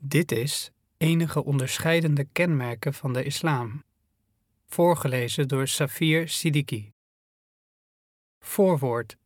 [0.00, 3.84] Dit is enige onderscheidende kenmerken van de islam.
[4.66, 6.92] Voorgelezen door Safir Siddiqui.
[8.40, 9.16] Voorwoord.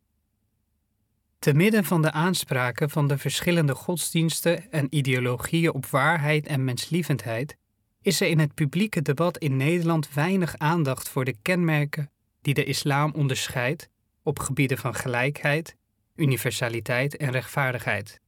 [1.38, 7.56] Te midden van de aanspraken van de verschillende godsdiensten en ideologieën op waarheid en menslievendheid
[8.00, 12.10] is er in het publieke debat in Nederland weinig aandacht voor de kenmerken
[12.40, 13.88] die de islam onderscheidt
[14.22, 15.76] op gebieden van gelijkheid,
[16.14, 18.20] universaliteit en rechtvaardigheid.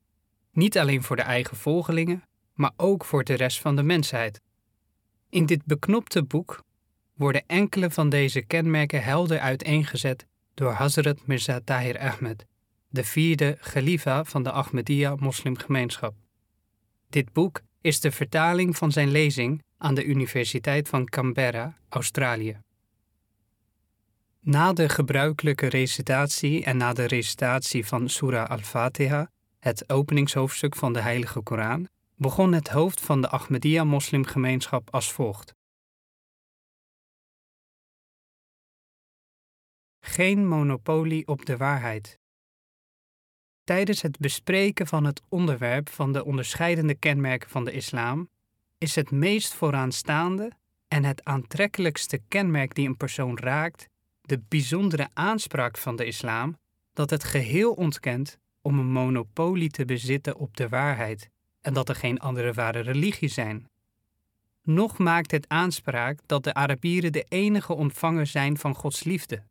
[0.53, 2.23] Niet alleen voor de eigen volgelingen,
[2.55, 4.41] maar ook voor de rest van de mensheid.
[5.29, 6.63] In dit beknopte boek
[7.15, 12.47] worden enkele van deze kenmerken helder uiteengezet door Hazrat Mirza Tahir Ahmed,
[12.89, 16.15] de vierde Khalifa van de Ahmadiyya moslimgemeenschap.
[17.09, 22.61] Dit boek is de vertaling van zijn lezing aan de Universiteit van Canberra, Australië.
[24.41, 31.01] Na de gebruikelijke recitatie en na de recitatie van Surah al-Fatiha, het openingshoofdstuk van de
[31.01, 35.55] Heilige Koran, begon het hoofd van de Ahmadiyya-moslimgemeenschap als volgt.
[40.01, 42.19] Geen monopolie op de waarheid.
[43.65, 48.29] Tijdens het bespreken van het onderwerp van de onderscheidende kenmerken van de islam
[48.79, 50.53] is het meest vooraanstaande
[50.89, 53.89] en het aantrekkelijkste kenmerk die een persoon raakt
[54.21, 56.59] de bijzondere aanspraak van de islam
[56.93, 61.31] dat het geheel ontkent om een monopolie te bezitten op de waarheid
[61.65, 63.69] en dat er geen andere ware religie zijn.
[64.63, 69.43] Nog maakt het aanspraak dat de Arabieren de enige ontvanger zijn van Gods liefde.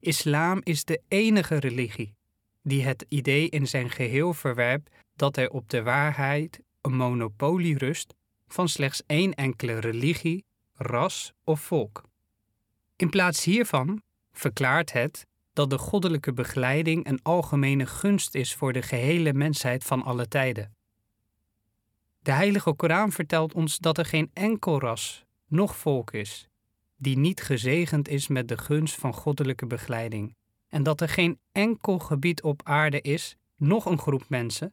[0.00, 2.14] Islam is de enige religie
[2.62, 8.14] die het idee in zijn geheel verwerpt dat er op de waarheid een monopolie rust
[8.48, 12.02] van slechts één enkele religie, ras of volk.
[12.96, 14.02] In plaats hiervan
[14.32, 20.02] verklaart het dat de goddelijke begeleiding een algemene gunst is voor de gehele mensheid van
[20.02, 20.76] alle tijden.
[22.18, 26.48] De Heilige Koran vertelt ons dat er geen enkel ras, noch volk is,
[26.96, 30.36] die niet gezegend is met de gunst van goddelijke begeleiding,
[30.68, 34.72] en dat er geen enkel gebied op aarde is, noch een groep mensen,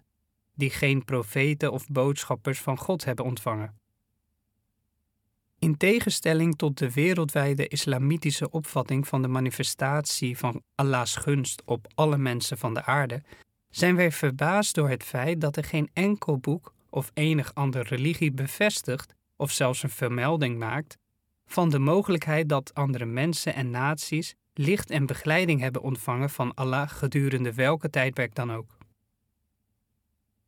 [0.54, 3.80] die geen profeten of boodschappers van God hebben ontvangen.
[5.60, 12.18] In tegenstelling tot de wereldwijde islamitische opvatting van de manifestatie van Allahs gunst op alle
[12.18, 13.24] mensen van de aarde,
[13.70, 18.32] zijn wij verbaasd door het feit dat er geen enkel boek of enig andere religie
[18.32, 20.98] bevestigt of zelfs een vermelding maakt
[21.46, 26.90] van de mogelijkheid dat andere mensen en naties licht en begeleiding hebben ontvangen van Allah
[26.90, 28.78] gedurende welke tijdperk dan ook.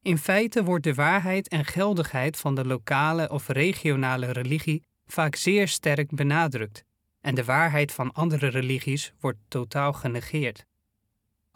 [0.02, 5.68] In feite wordt de waarheid en geldigheid van de lokale of regionale religie vaak zeer
[5.68, 6.84] sterk benadrukt
[7.22, 10.66] en de waarheid van andere religies wordt totaal genegeerd.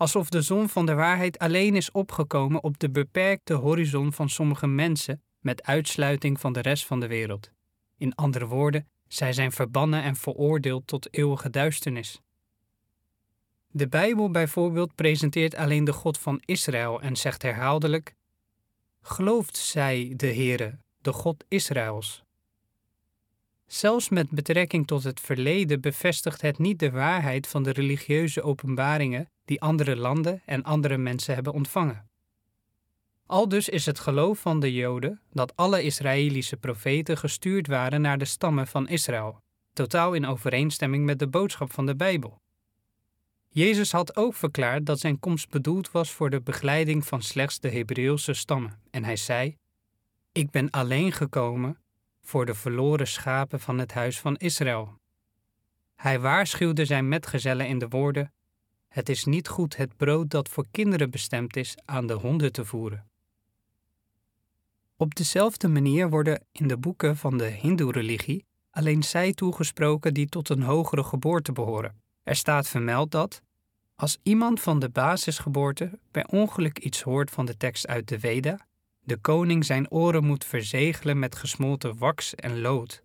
[0.01, 4.67] Alsof de zon van de waarheid alleen is opgekomen op de beperkte horizon van sommige
[4.67, 7.51] mensen met uitsluiting van de rest van de wereld.
[7.97, 12.22] In andere woorden, zij zijn verbannen en veroordeeld tot eeuwige duisternis.
[13.67, 18.16] De Bijbel bijvoorbeeld presenteert alleen de God van Israël en zegt herhaaldelijk:
[19.01, 22.23] Gelooft zij de Heere, de God Israëls?
[23.72, 29.30] Zelfs met betrekking tot het verleden bevestigt het niet de waarheid van de religieuze openbaringen
[29.46, 32.09] die andere landen en andere mensen hebben ontvangen.
[33.26, 38.26] Aldus is het geloof van de Joden dat alle Israëlische profeten gestuurd waren naar de
[38.26, 39.42] stammen van Israël,
[39.74, 42.42] totaal in overeenstemming met de boodschap van de Bijbel.
[43.50, 47.70] Jezus had ook verklaard dat zijn komst bedoeld was voor de begeleiding van slechts de
[47.70, 49.58] Hebreeuwse stammen, en hij zei:
[50.32, 51.81] Ik ben alleen gekomen
[52.22, 55.00] voor de verloren schapen van het huis van Israël.
[55.96, 58.34] Hij waarschuwde zijn metgezellen in de woorden:
[58.88, 62.66] Het is niet goed het brood dat voor kinderen bestemd is aan de honden te
[62.66, 63.09] voeren.
[64.96, 70.50] Op dezelfde manier worden in de boeken van de Hindoe-religie alleen zij toegesproken die tot
[70.50, 72.02] een hogere geboorte behoren.
[72.24, 73.42] Er staat vermeld dat,
[73.96, 78.68] als iemand van de basisgeboorte per ongeluk iets hoort van de tekst uit de Veda,
[79.03, 83.03] de koning zijn oren moet verzegelen met gesmolten wax en lood.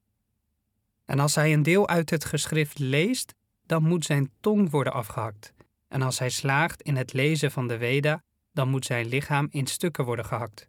[1.05, 3.35] En als hij een deel uit het geschrift leest,
[3.67, 5.53] dan moet zijn tong worden afgehakt.
[5.89, 8.23] En als hij slaagt in het lezen van de Veda,
[8.53, 10.69] dan moet zijn lichaam in stukken worden gehakt.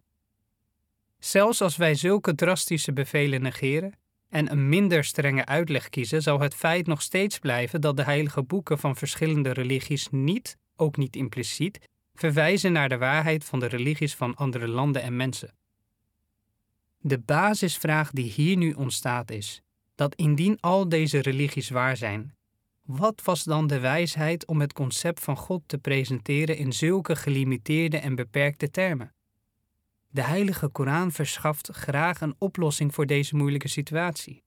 [1.18, 3.92] Zelfs als wij zulke drastische bevelen negeren
[4.28, 8.42] en een minder strenge uitleg kiezen, zal het feit nog steeds blijven dat de heilige
[8.42, 11.88] boeken van verschillende religies niet, ook niet impliciet,
[12.18, 15.54] verwijzen naar de waarheid van de religies van andere landen en mensen.
[17.00, 19.62] De basisvraag die hier nu ontstaat is
[19.94, 22.34] dat indien al deze religies waar zijn,
[22.82, 27.98] wat was dan de wijsheid om het concept van God te presenteren in zulke gelimiteerde
[27.98, 29.14] en beperkte termen?
[30.10, 34.42] De Heilige Koran verschaft graag een oplossing voor deze moeilijke situatie.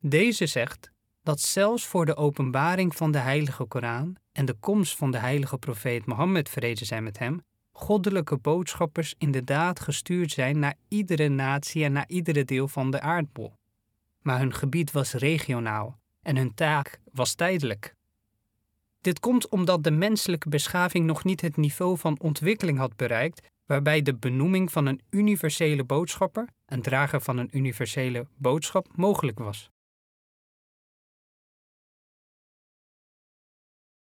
[0.00, 0.90] Deze zegt
[1.22, 5.58] dat zelfs voor de openbaring van de Heilige Koran en de komst van de heilige
[5.58, 11.92] profeet Mohammed vrede zijn met hem, goddelijke boodschappers inderdaad gestuurd zijn naar iedere natie en
[11.92, 13.52] naar iedere deel van de aardbol.
[14.20, 17.94] Maar hun gebied was regionaal en hun taak was tijdelijk.
[19.00, 24.02] Dit komt omdat de menselijke beschaving nog niet het niveau van ontwikkeling had bereikt waarbij
[24.02, 29.70] de benoeming van een universele boodschapper, een drager van een universele boodschap, mogelijk was.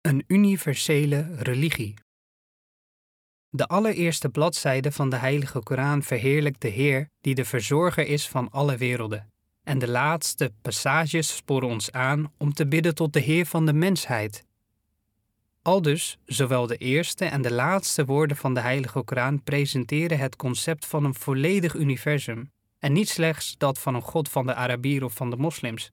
[0.01, 1.94] Een universele religie.
[3.50, 8.50] De allereerste bladzijde van de Heilige Koran verheerlijkt de Heer die de verzorger is van
[8.51, 9.31] alle werelden.
[9.63, 13.74] En de laatste passages sporen ons aan om te bidden tot de Heer van de
[13.74, 14.46] mensheid.
[15.62, 20.86] Aldus, zowel de eerste en de laatste woorden van de Heilige Koran presenteren het concept
[20.86, 25.13] van een volledig universum, en niet slechts dat van een God van de Arabieren of
[25.13, 25.92] van de moslims.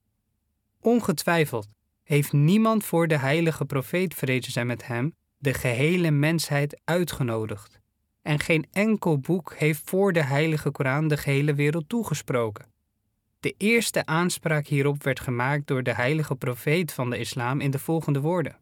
[0.80, 1.74] Ongetwijfeld
[2.06, 7.80] heeft niemand voor de heilige profeet vrede zijn met hem de gehele mensheid uitgenodigd.
[8.22, 12.66] En geen enkel boek heeft voor de heilige Koran de gehele wereld toegesproken.
[13.40, 17.78] De eerste aanspraak hierop werd gemaakt door de heilige profeet van de islam in de
[17.78, 18.60] volgende woorden.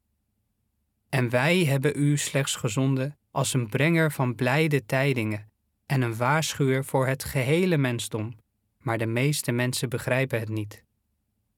[1.08, 5.50] En wij hebben u slechts gezonden als een brenger van blijde tijdingen
[5.86, 8.36] en een waarschuwer voor het gehele mensdom,
[8.78, 10.84] maar de meeste mensen begrijpen het niet.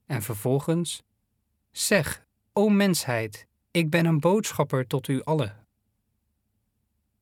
[0.06, 1.02] En vervolgens,
[1.78, 5.66] zeg, o mensheid, ik ben een boodschapper tot u allen.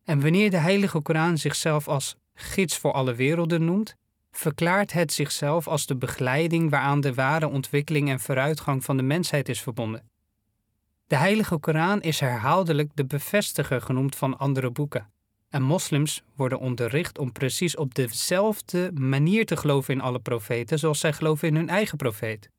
[0.04, 3.96] En wanneer de Heilige Koran zichzelf als gids voor alle werelden noemt,
[4.30, 9.48] verklaart het zichzelf als de begeleiding waaraan de ware ontwikkeling en vooruitgang van de mensheid
[9.48, 10.08] is verbonden.
[11.06, 15.12] De Heilige Koran is herhaaldelijk de bevestiger genoemd van andere boeken.
[15.48, 21.00] En moslims worden onderricht om precies op dezelfde manier te geloven in alle profeten zoals
[21.00, 22.50] zij geloven in hun eigen profeet.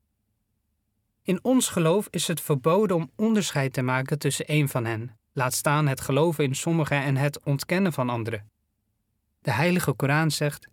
[1.25, 5.53] In ons geloof is het verboden om onderscheid te maken tussen één van hen, laat
[5.53, 8.49] staan het geloven in sommigen en het ontkennen van anderen.
[9.41, 10.67] De Heilige Koran zegt: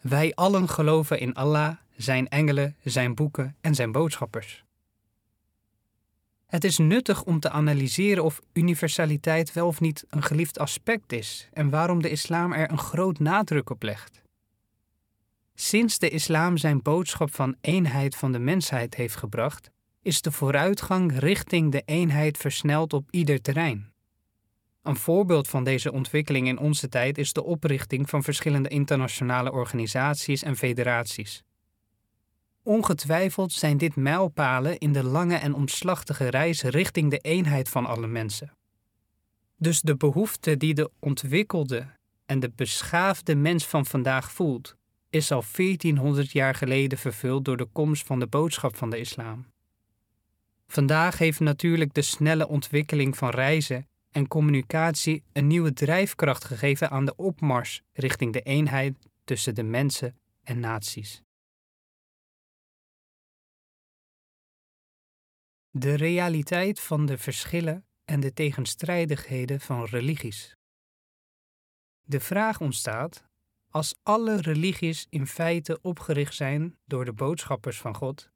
[0.00, 4.64] Wij allen geloven in Allah, zijn engelen, zijn boeken en zijn boodschappers.
[6.46, 11.48] Het is nuttig om te analyseren of universaliteit wel of niet een geliefd aspect is
[11.52, 14.21] en waarom de islam er een groot nadruk op legt.
[15.54, 19.70] Sinds de islam zijn boodschap van eenheid van de mensheid heeft gebracht,
[20.02, 23.92] is de vooruitgang richting de eenheid versneld op ieder terrein.
[24.82, 30.42] Een voorbeeld van deze ontwikkeling in onze tijd is de oprichting van verschillende internationale organisaties
[30.42, 31.42] en federaties.
[32.62, 38.06] Ongetwijfeld zijn dit mijlpalen in de lange en omslachtige reis richting de eenheid van alle
[38.06, 38.56] mensen.
[39.56, 41.86] Dus de behoefte die de ontwikkelde
[42.26, 44.76] en de beschaafde mens van vandaag voelt,
[45.12, 49.46] is al 1400 jaar geleden vervuld door de komst van de boodschap van de islam.
[50.66, 57.04] Vandaag heeft natuurlijk de snelle ontwikkeling van reizen en communicatie een nieuwe drijfkracht gegeven aan
[57.04, 61.22] de opmars richting de eenheid tussen de mensen en naties.
[65.70, 70.56] De realiteit van de verschillen en de tegenstrijdigheden van religies.
[72.02, 73.30] De vraag ontstaat:
[73.72, 78.30] als alle religies in feite opgericht zijn door de boodschappers van God,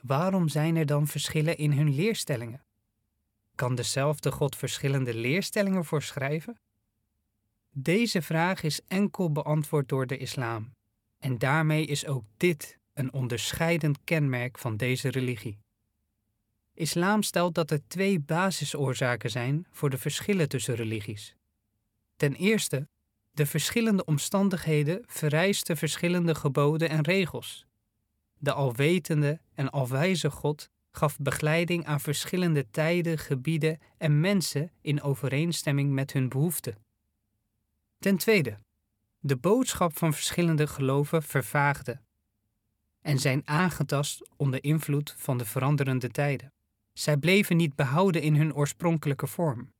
[0.00, 2.64] waarom zijn er dan verschillen in hun leerstellingen?
[3.54, 6.60] Kan dezelfde God verschillende leerstellingen voorschrijven?
[7.70, 10.74] Deze vraag is enkel beantwoord door de islam,
[11.18, 15.58] en daarmee is ook dit een onderscheidend kenmerk van deze religie.
[16.74, 21.34] Islam stelt dat er twee basisoorzaken zijn voor de verschillen tussen religies.
[22.16, 22.88] Ten eerste,
[23.38, 27.66] de verschillende omstandigheden vereisten verschillende geboden en regels.
[28.38, 35.92] De alwetende en alwijze God gaf begeleiding aan verschillende tijden, gebieden en mensen in overeenstemming
[35.92, 36.76] met hun behoeften.
[37.98, 38.58] Ten tweede,
[39.18, 42.00] de boodschap van verschillende geloven vervaagde
[43.00, 46.52] en zijn aangetast onder invloed van de veranderende tijden.
[46.92, 49.72] Zij bleven niet behouden in hun oorspronkelijke vorm.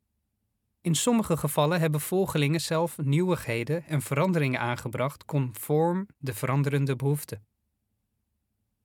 [0.81, 7.47] In sommige gevallen hebben volgelingen zelf nieuwigheden en veranderingen aangebracht conform de veranderende behoeften.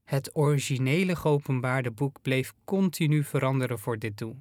[0.03, 4.39] Het originele geopenbaarde boek bleef continu veranderen voor dit doel.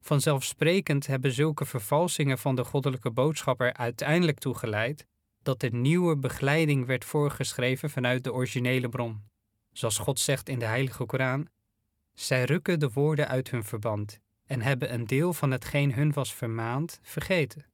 [0.00, 5.06] Vanzelfsprekend hebben zulke vervalsingen van de goddelijke boodschap er uiteindelijk toe geleid
[5.42, 9.22] dat er nieuwe begeleiding werd voorgeschreven vanuit de originele bron.
[9.72, 11.48] Zoals God zegt in de Heilige Koran:
[12.14, 14.20] zij rukken de woorden uit hun verband
[14.52, 17.66] en hebben een deel van hetgeen hun was vermaand vergeten.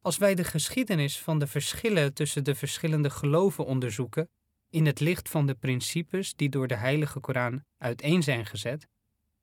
[0.00, 4.28] Als wij de geschiedenis van de verschillen tussen de verschillende geloven onderzoeken,
[4.70, 8.88] in het licht van de principes die door de Heilige Koran uiteen zijn gezet,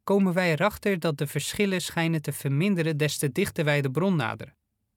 [0.03, 4.15] komen wij erachter dat de verschillen schijnen te verminderen des te dichter wij de bron
[4.15, 4.55] naderen.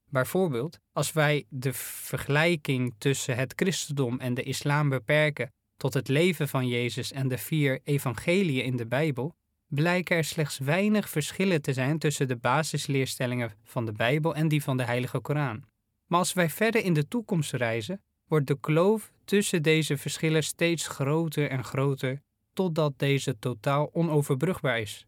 [0.08, 6.48] Bijvoorbeeld, als wij de vergelijking tussen het christendom en de islam beperken tot het leven
[6.48, 9.34] van Jezus en de vier evangeliën in de Bijbel,
[9.74, 14.62] blijken er slechts weinig verschillen te zijn tussen de basisleerstellingen van de Bijbel en die
[14.62, 15.64] van de Heilige Koran.
[16.06, 20.86] Maar als wij verder in de toekomst reizen, wordt de kloof tussen deze verschillen steeds
[20.88, 25.06] groter en groter, totdat deze totaal onoverbrugbaar is.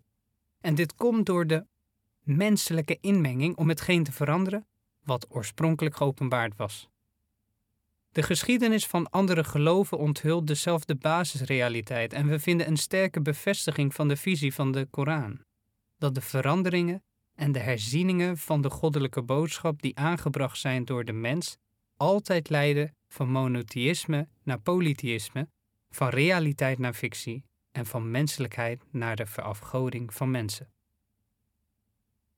[0.60, 1.66] En dit komt door de
[2.22, 4.66] menselijke inmenging om hetgeen te veranderen
[5.04, 6.88] wat oorspronkelijk geopenbaard was.
[8.16, 14.08] De geschiedenis van andere geloven onthult dezelfde basisrealiteit en we vinden een sterke bevestiging van
[14.08, 15.40] de visie van de Koran:
[15.98, 17.02] dat de veranderingen
[17.34, 21.56] en de herzieningen van de goddelijke boodschap die aangebracht zijn door de mens
[21.96, 25.48] altijd leiden van monotheïsme naar polytheïsme,
[25.90, 30.72] van realiteit naar fictie en van menselijkheid naar de verafgoding van mensen.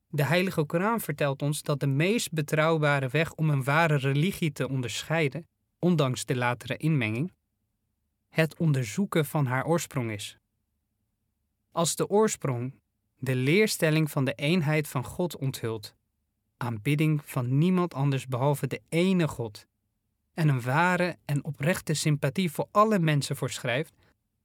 [0.07, 4.69] De Heilige Koran vertelt ons dat de meest betrouwbare weg om een ware religie te
[4.69, 5.47] onderscheiden,
[5.79, 7.33] ondanks de latere inmenging,
[8.29, 10.37] het onderzoeken van haar oorsprong is.
[11.71, 12.73] Als de oorsprong
[13.15, 15.95] de leerstelling van de eenheid van God onthult,
[16.57, 19.67] aanbidding van niemand anders behalve de ene God,
[20.33, 23.93] en een ware en oprechte sympathie voor alle mensen voorschrijft,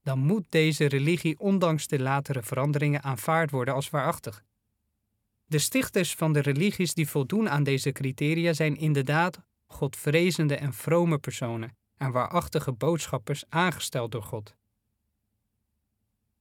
[0.02, 4.44] dan moet deze religie ondanks de latere veranderingen aanvaard worden als waarachtig.
[5.46, 9.40] De stichters van de religies die voldoen aan deze criteria zijn inderdaad
[9.74, 14.54] godvrezende en vrome personen en waarachtige boodschappers aangesteld door God.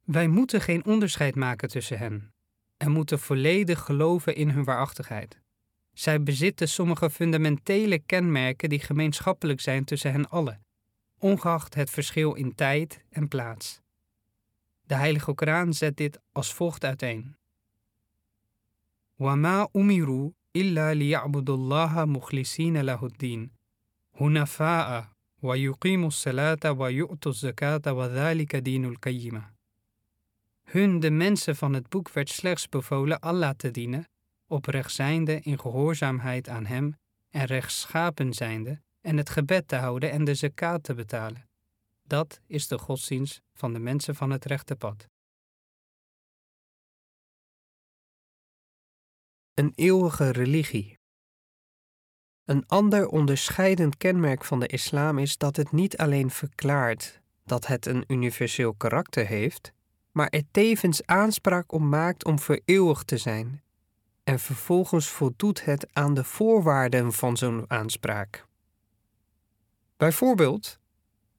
[0.04, 2.34] Wij moeten geen onderscheid maken tussen hen
[2.78, 5.42] en moeten volledig geloven in hun waarachtigheid.
[5.94, 10.66] Zij bezitten sommige fundamentele kenmerken die gemeenschappelijk zijn tussen hen allen,
[11.18, 13.82] ongeacht het verschil in tijd en plaats.
[14.82, 17.36] De Heilige Koran zet dit als volgt uiteen.
[19.16, 23.51] Wama umiru إلا ليعبدوا الله مخلصين له الدين
[24.21, 25.09] هنفاء
[25.43, 29.43] ويقيموا الصلاة ويؤتوا الزكاة وذلك دين القيمة.
[30.65, 34.09] Hun, de mensen van het boek, werd slechts bevolen Allah te dienen,
[34.47, 36.97] oprecht zijnde in gehoorzaamheid aan hem
[37.31, 41.49] en rechtschapen zijnde, en het gebed te houden en de zakat te betalen.
[42.07, 45.09] Dat is de godsdienst van de mensen van het rechte pad.
[49.54, 51.00] Een eeuwige religie.
[52.46, 57.86] Een ander onderscheidend kenmerk van de islam is dat het niet alleen verklaart dat het
[57.86, 59.74] een universeel karakter heeft,
[60.12, 63.64] maar er tevens aanspraak op maakt om vereeuwigd te zijn.
[64.24, 68.46] En vervolgens voldoet het aan de voorwaarden van zo'n aanspraak.
[69.98, 70.80] Bijvoorbeeld,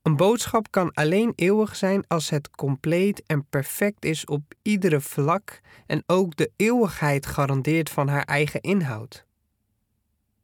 [0.05, 5.61] een boodschap kan alleen eeuwig zijn als het compleet en perfect is op iedere vlak
[5.87, 9.27] en ook de eeuwigheid garandeert van haar eigen inhoud.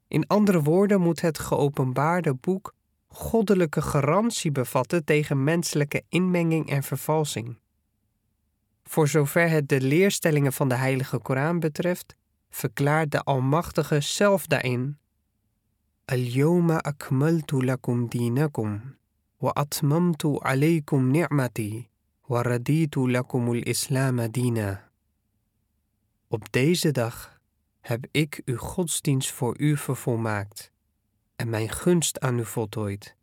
[0.08, 2.74] In andere woorden moet het geopenbaarde boek
[3.08, 7.58] goddelijke garantie bevatten tegen menselijke inmenging en vervalsing.
[8.84, 12.16] Voor zover het de leerstellingen van de Heilige Koran betreft,
[12.50, 14.98] verklaart de Almachtige zelf daarin:
[16.04, 18.98] Al-yawma akmaltu lakum dinakum
[19.39, 21.89] وأتممت عليكم نعمتي
[22.29, 24.89] ورضيت لكم الإسلام دينا.
[26.27, 27.39] Op deze dag
[27.81, 30.71] heb ik uw godsdienst voor u vervolmaakt
[31.35, 33.15] en mijn gunst aan u voltooid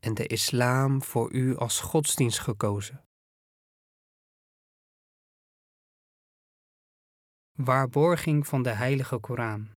[0.00, 3.04] en de islam voor u als godsdienst gekozen.
[7.52, 9.70] Waarborging van de Heilige Koran.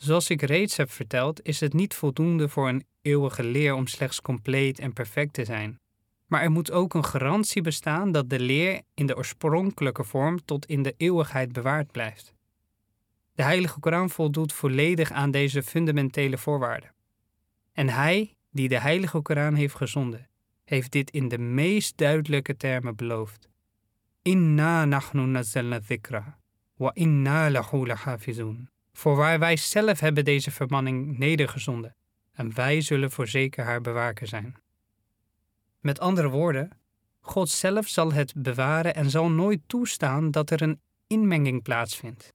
[0.00, 4.20] Zoals ik reeds heb verteld, is het niet voldoende voor een eeuwige leer om slechts
[4.20, 5.80] compleet en perfect te zijn.
[6.26, 10.66] Maar er moet ook een garantie bestaan dat de leer in de oorspronkelijke vorm tot
[10.66, 12.34] in de eeuwigheid bewaard blijft.
[13.32, 16.94] De Heilige Koran voldoet volledig aan deze fundamentele voorwaarden.
[17.72, 20.28] En hij, die de Heilige Koran heeft gezonden,
[20.64, 23.48] heeft dit in de meest duidelijke termen beloofd.
[24.22, 25.42] Inna nahnu
[25.86, 26.38] dhikra,
[26.74, 28.69] wa inna lahu lahafizun.
[28.92, 31.96] Voorwaar wij zelf hebben deze vermanning nedergezonden
[32.32, 34.56] en wij zullen voorzeker haar bewaker zijn.
[35.80, 36.70] Met andere woorden,
[37.20, 42.34] God zelf zal het bewaren en zal nooit toestaan dat er een inmenging plaatsvindt.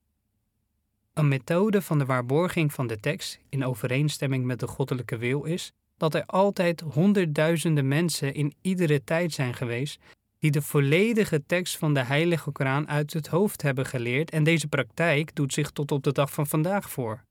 [1.13, 5.71] Een methode van de waarborging van de tekst in overeenstemming met de goddelijke wil is
[5.97, 9.99] dat er altijd honderdduizenden mensen in iedere tijd zijn geweest
[10.39, 14.67] die de volledige tekst van de Heilige Koran uit het hoofd hebben geleerd en deze
[14.67, 17.23] praktijk doet zich tot op de dag van vandaag voor.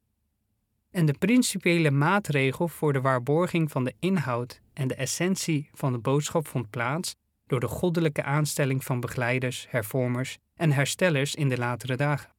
[0.90, 5.99] en de principiële maatregel voor de waarborging van de inhoud en de essentie van de
[5.99, 7.14] boodschap vond plaats
[7.46, 12.30] door de goddelijke aanstelling van begeleiders, hervormers en herstellers in de latere dagen.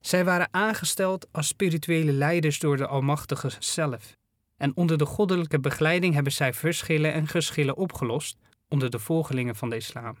[0.00, 4.16] Zij waren aangesteld als spirituele leiders door de Almachtige zelf,
[4.56, 8.36] en onder de goddelijke begeleiding hebben zij verschillen en geschillen opgelost
[8.68, 10.16] onder de volgelingen van de islam.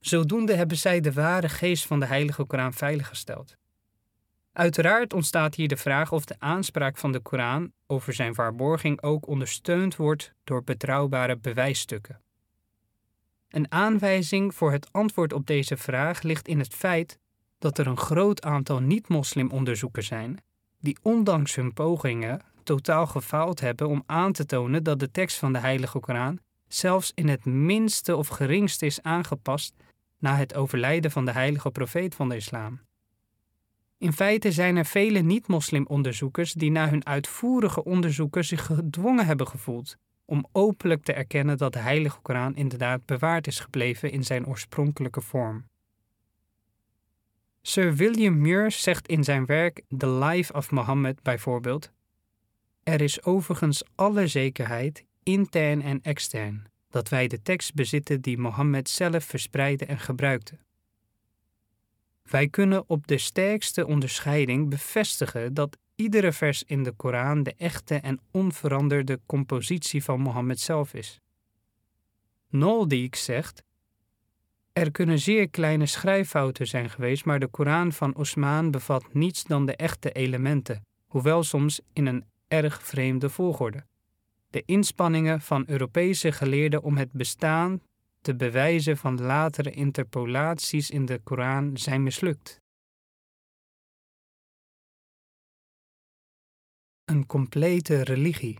[0.00, 3.56] Zodoende hebben zij de ware geest van de Heilige Koran veiliggesteld.
[4.52, 9.26] Uiteraard ontstaat hier de vraag of de aanspraak van de Koran over zijn waarborging ook
[9.26, 12.20] ondersteund wordt door betrouwbare bewijsstukken.
[13.48, 17.18] Een aanwijzing voor het antwoord op deze vraag ligt in het feit
[17.58, 20.38] dat er een groot aantal niet-moslim-onderzoekers zijn
[20.80, 25.52] die ondanks hun pogingen totaal gefaald hebben om aan te tonen dat de tekst van
[25.52, 26.38] de Heilige Koran
[26.74, 29.74] zelfs in het minste of geringste is aangepast
[30.18, 32.80] na het overlijden van de heilige profeet van de islam.
[33.98, 39.96] In feite zijn er vele niet-moslim-onderzoekers die na hun uitvoerige onderzoeken zich gedwongen hebben gevoeld
[40.24, 45.20] om openlijk te erkennen dat de Heilige Koran inderdaad bewaard is gebleven in zijn oorspronkelijke
[45.20, 45.64] vorm.
[47.62, 51.90] Sir William Muir zegt in zijn werk The Life of Muhammad bijvoorbeeld:
[52.82, 58.88] Er is overigens alle zekerheid, intern en extern, dat wij de tekst bezitten die Mohammed
[58.88, 60.58] zelf verspreidde en gebruikte.
[62.22, 67.94] Wij kunnen op de sterkste onderscheiding bevestigen dat iedere vers in de Koran de echte
[67.94, 71.20] en onveranderde compositie van Mohammed zelf is.
[72.48, 73.62] Noldiek zegt:
[74.72, 79.66] Er kunnen zeer kleine schrijffouten zijn geweest, maar de Koran van Osmaan bevat niets dan
[79.66, 83.84] de echte elementen, hoewel soms in een erg vreemde volgorde.
[84.54, 87.80] De inspanningen van Europese geleerden om het bestaan
[88.20, 92.60] te bewijzen van latere interpolaties in de Koran zijn mislukt.
[97.04, 98.58] Een complete religie.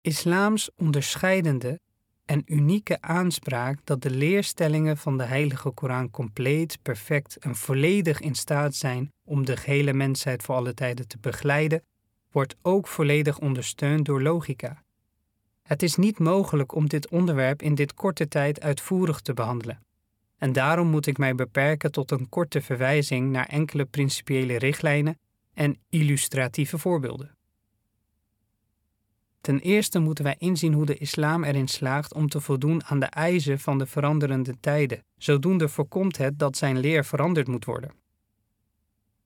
[0.00, 1.80] Islams onderscheidende
[2.24, 8.34] en unieke aanspraak dat de leerstellingen van de Heilige Koran compleet, perfect en volledig in
[8.34, 11.82] staat zijn om de gehele mensheid voor alle tijden te begeleiden,
[12.30, 14.82] wordt ook volledig ondersteund door logica
[15.70, 19.84] het is niet mogelijk om dit onderwerp in dit korte tijd uitvoerig te behandelen.
[20.38, 25.18] En daarom moet ik mij beperken tot een korte verwijzing naar enkele principiële richtlijnen
[25.54, 27.36] en illustratieve voorbeelden.
[29.40, 33.06] Ten eerste moeten wij inzien hoe de islam erin slaagt om te voldoen aan de
[33.06, 35.04] eisen van de veranderende tijden.
[35.16, 37.99] Zodoende voorkomt het dat zijn leer veranderd moet worden.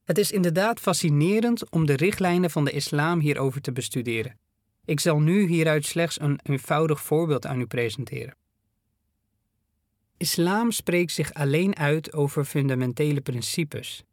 [0.04, 4.38] Het is inderdaad fascinerend om de richtlijnen van de islam hierover te bestuderen.
[4.84, 8.36] Ik zal nu hieruit slechts een eenvoudig voorbeeld aan u presenteren.
[10.16, 14.04] Islam spreekt zich alleen uit over fundamentele principes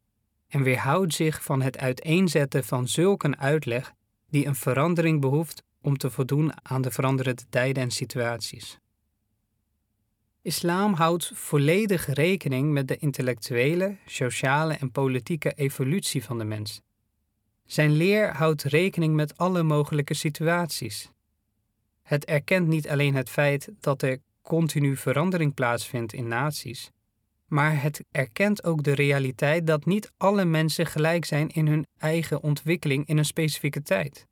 [0.48, 3.94] en weerhoudt zich van het uiteenzetten van zulk een uitleg
[4.30, 8.81] die een verandering behoeft om te voldoen aan de veranderende tijden en situaties.
[10.42, 16.82] Islam houdt volledig rekening met de intellectuele, sociale en politieke evolutie van de mens
[17.72, 21.10] zijn leer houdt rekening met alle mogelijke situaties.
[22.02, 26.92] Het erkent niet alleen het feit dat er continu verandering plaatsvindt in naties,
[27.48, 32.44] maar het erkent ook de realiteit dat niet alle mensen gelijk zijn in hun eigen
[32.44, 34.28] ontwikkeling in een specifieke tijd.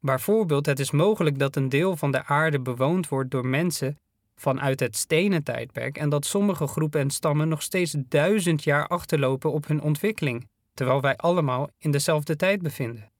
[0.00, 3.98] Bijvoorbeeld, het is mogelijk dat een deel van de aarde bewoond wordt door mensen
[4.40, 9.52] vanuit het stenen tijdperk en dat sommige groepen en stammen nog steeds duizend jaar achterlopen
[9.52, 13.10] op hun ontwikkeling terwijl wij allemaal in dezelfde tijd bevinden.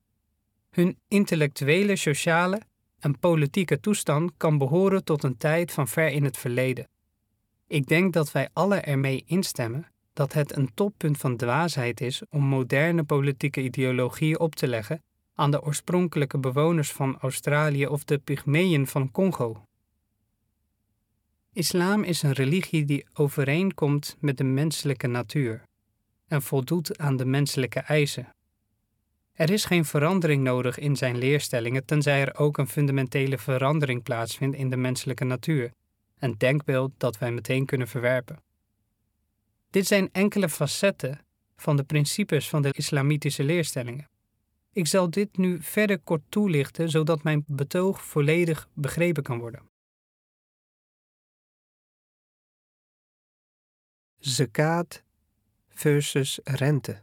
[0.70, 2.61] Hun intellectuele, sociale
[2.98, 6.88] en politieke toestand kan behoren tot een tijd van ver in het verleden.
[7.66, 12.42] Ik denk dat wij alle ermee instemmen dat het een toppunt van dwaasheid is om
[12.42, 15.02] moderne politieke ideologieën op te leggen
[15.35, 19.67] aan de oorspronkelijke bewoners van Australië of de Pygmeeën van Congo.
[21.59, 25.62] Islam is een religie die overeenkomt met de menselijke natuur
[26.29, 28.35] en voldoet aan de menselijke eisen.
[29.33, 34.57] Er is geen verandering nodig in zijn leerstellingen, tenzij er ook een fundamentele verandering plaatsvindt
[34.57, 35.73] in de menselijke natuur,
[36.18, 38.42] een denkbeeld dat wij meteen kunnen verwerpen.
[39.71, 41.21] Dit zijn enkele facetten
[41.57, 44.09] van de principes van de islamitische leerstellingen.
[44.73, 49.77] Ik zal dit nu verder kort toelichten, zodat mijn betoog volledig begrepen kan worden.
[54.20, 55.02] Zakat
[55.68, 57.02] versus rente.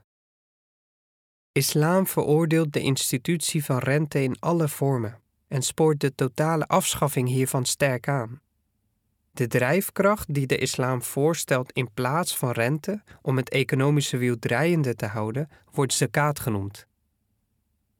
[1.51, 7.65] Islam veroordeelt de institutie van rente in alle vormen en spoort de totale afschaffing hiervan
[7.65, 8.41] sterk aan.
[9.31, 14.95] De drijfkracht die de islam voorstelt in plaats van rente om het economische wiel draaiende
[14.95, 16.87] te houden, wordt zakat genoemd.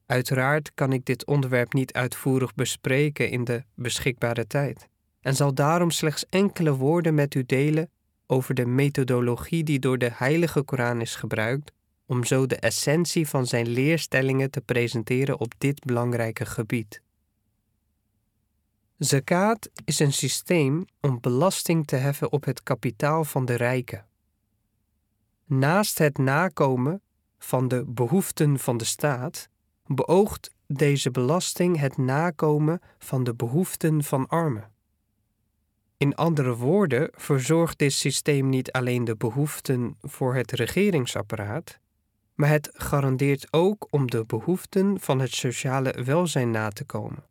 [0.06, 4.88] Uiteraard kan ik dit onderwerp niet uitvoerig bespreken in de beschikbare tijd
[5.22, 7.90] en zal daarom slechts enkele woorden met u delen
[8.28, 11.72] over de methodologie die door de Heilige Koran is gebruikt
[12.06, 17.02] om zo de essentie van zijn leerstellingen te presenteren op dit belangrijke gebied.
[18.98, 24.06] Zakat is een systeem om belasting te heffen op het kapitaal van de rijken.
[25.46, 27.02] Naast het nakomen
[27.38, 29.50] van de behoeften van de staat,
[29.86, 34.75] beoogt deze belasting het nakomen van de behoeften van armen.
[35.98, 41.80] In andere woorden verzorgt dit systeem niet alleen de behoeften voor het regeringsapparaat,
[42.34, 47.24] maar het garandeert ook om de behoeften van het sociale welzijn na te komen.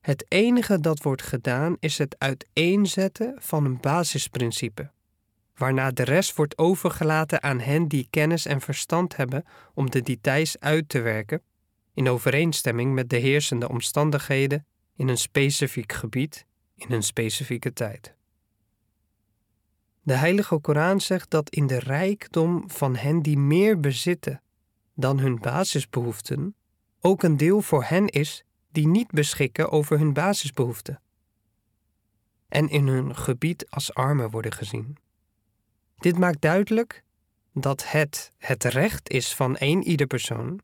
[0.00, 4.90] Het enige dat wordt gedaan is het uiteenzetten van een basisprincipe,
[5.54, 10.60] waarna de rest wordt overgelaten aan hen die kennis en verstand hebben om de details
[10.60, 11.42] uit te werken,
[11.94, 16.46] in overeenstemming met de heersende omstandigheden in een specifiek gebied
[16.80, 18.14] in een specifieke tijd.
[20.02, 24.42] De Heilige Koran zegt dat in de rijkdom van hen die meer bezitten
[24.94, 26.54] dan hun basisbehoeften,
[27.00, 31.00] ook een deel voor hen is die niet beschikken over hun basisbehoeften
[32.48, 34.96] en in hun gebied als armen worden gezien.
[35.98, 37.04] Dit maakt duidelijk
[37.52, 40.60] dat het het recht is van een ieder persoon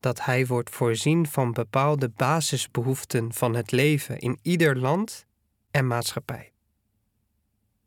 [0.00, 5.26] dat hij wordt voorzien van bepaalde basisbehoeften van het leven in ieder land
[5.70, 6.52] en maatschappij.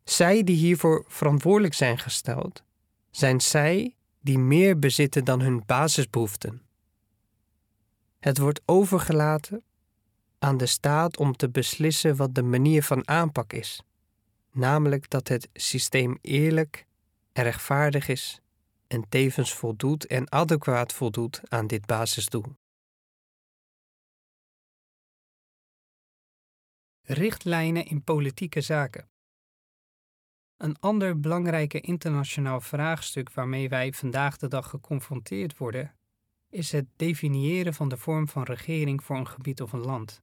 [0.04, 2.62] Zij die hiervoor verantwoordelijk zijn gesteld,
[3.10, 6.62] zijn zij die meer bezitten dan hun basisbehoeften.
[8.18, 9.62] Het wordt overgelaten
[10.38, 13.82] aan de staat om te beslissen wat de manier van aanpak is,
[14.52, 16.86] namelijk dat het systeem eerlijk
[17.32, 18.40] en rechtvaardig is
[18.86, 22.56] en tevens voldoet en adequaat voldoet aan dit basisdoel.
[27.06, 29.08] Richtlijnen in politieke zaken.
[30.56, 35.94] Een ander belangrijke internationaal vraagstuk waarmee wij vandaag de dag geconfronteerd worden,
[36.50, 40.22] is het definiëren van de vorm van regering voor een gebied of een land.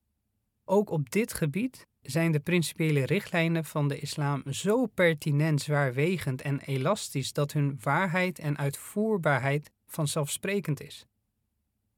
[0.65, 6.59] Ook op dit gebied zijn de principiële richtlijnen van de islam zo pertinent, zwaarwegend en
[6.59, 11.05] elastisch dat hun waarheid en uitvoerbaarheid vanzelfsprekend is.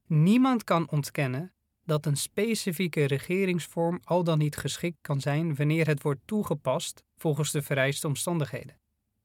[0.06, 1.52] Niemand kan ontkennen
[1.84, 7.50] dat een specifieke regeringsvorm al dan niet geschikt kan zijn wanneer het wordt toegepast volgens
[7.50, 8.78] de vereiste omstandigheden.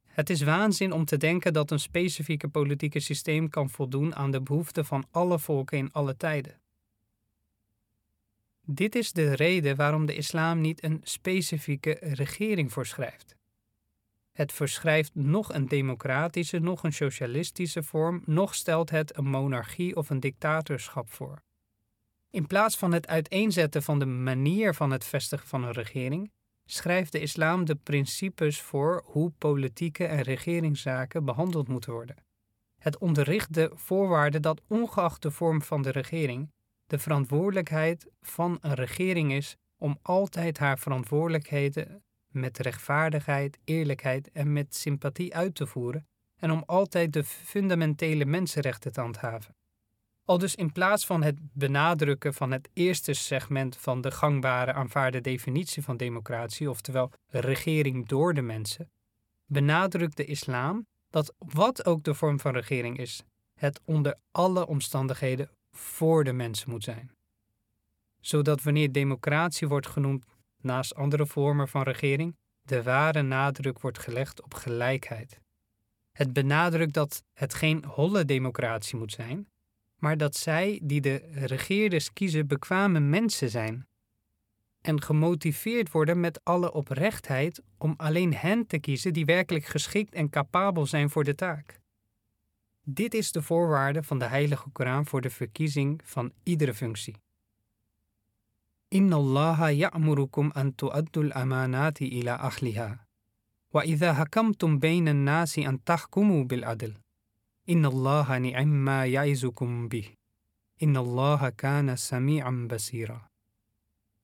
[0.05, 4.41] Het is waanzin om te denken dat een specifieke politieke systeem kan voldoen aan de
[4.41, 6.59] behoeften van alle volken in alle tijden.
[8.65, 13.35] Dit is de reden waarom de islam niet een specifieke regering voorschrijft.
[14.31, 20.09] Het verschrijft nog een democratische, nog een socialistische vorm, nog stelt het een monarchie of
[20.09, 21.41] een dictatorschap voor.
[22.31, 26.31] In plaats van het uiteenzetten van de manier van het vestigen van een regering,
[26.65, 32.15] schrijft de islam de principes voor hoe politieke en regeringszaken behandeld moeten worden.
[32.77, 36.51] Het onderricht de voorwaarde dat ongeacht de vorm van de regering,
[36.87, 44.75] de verantwoordelijkheid van een regering is om altijd haar verantwoordelijkheden met rechtvaardigheid, eerlijkheid en met
[44.75, 49.55] sympathie uit te voeren en om altijd de fundamentele mensenrechten te handhaven.
[50.29, 55.21] Al dus in plaats van het benadrukken van het eerste segment van de gangbare aanvaarde
[55.21, 58.91] definitie van democratie, oftewel regering door de mensen,
[59.45, 65.49] benadrukt de islam dat wat ook de vorm van regering is, het onder alle omstandigheden
[65.71, 67.11] voor de mensen moet zijn.
[68.19, 70.25] Zodat wanneer democratie wordt genoemd
[70.61, 75.39] naast andere vormen van regering, de ware nadruk wordt gelegd op gelijkheid.
[76.11, 79.47] Het benadrukt dat het geen holle democratie moet zijn,
[79.99, 83.87] maar dat zij die de regeerders kiezen bekwame mensen zijn
[84.81, 90.29] en gemotiveerd worden met alle oprechtheid om alleen hen te kiezen die werkelijk geschikt en
[90.29, 91.79] capabel zijn voor de taak.
[92.83, 97.15] Dit is de voorwaarde van de Heilige Koran voor de verkiezing van iedere functie.
[98.87, 103.07] Inna Allah ya'murukum an tu'addul amanati ila ahliha.
[103.69, 106.91] Wa idha hakamtum bayna an-nasi an tahkumu bil adl.
[107.68, 110.14] إن الله نعم ما يعظكم به
[110.82, 113.30] إن الله كان سميعا basira.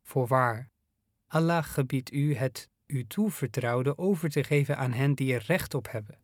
[0.02, 0.70] Voorwaar,
[1.28, 5.90] Allah gebiedt u het u toevertrouwde over te geven aan hen die er recht op
[5.90, 6.18] hebben.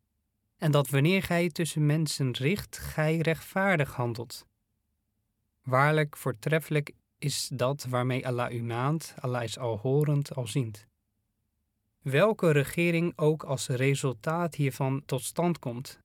[0.57, 4.47] En dat wanneer gij tussen mensen richt, gij rechtvaardig handelt.
[5.63, 10.87] Waarlijk voortreffelijk is dat waarmee Allah u maant, Allah is alhorend, alziend.
[12.03, 16.00] Welke regering ook als resultaat hiervan tot stand komt,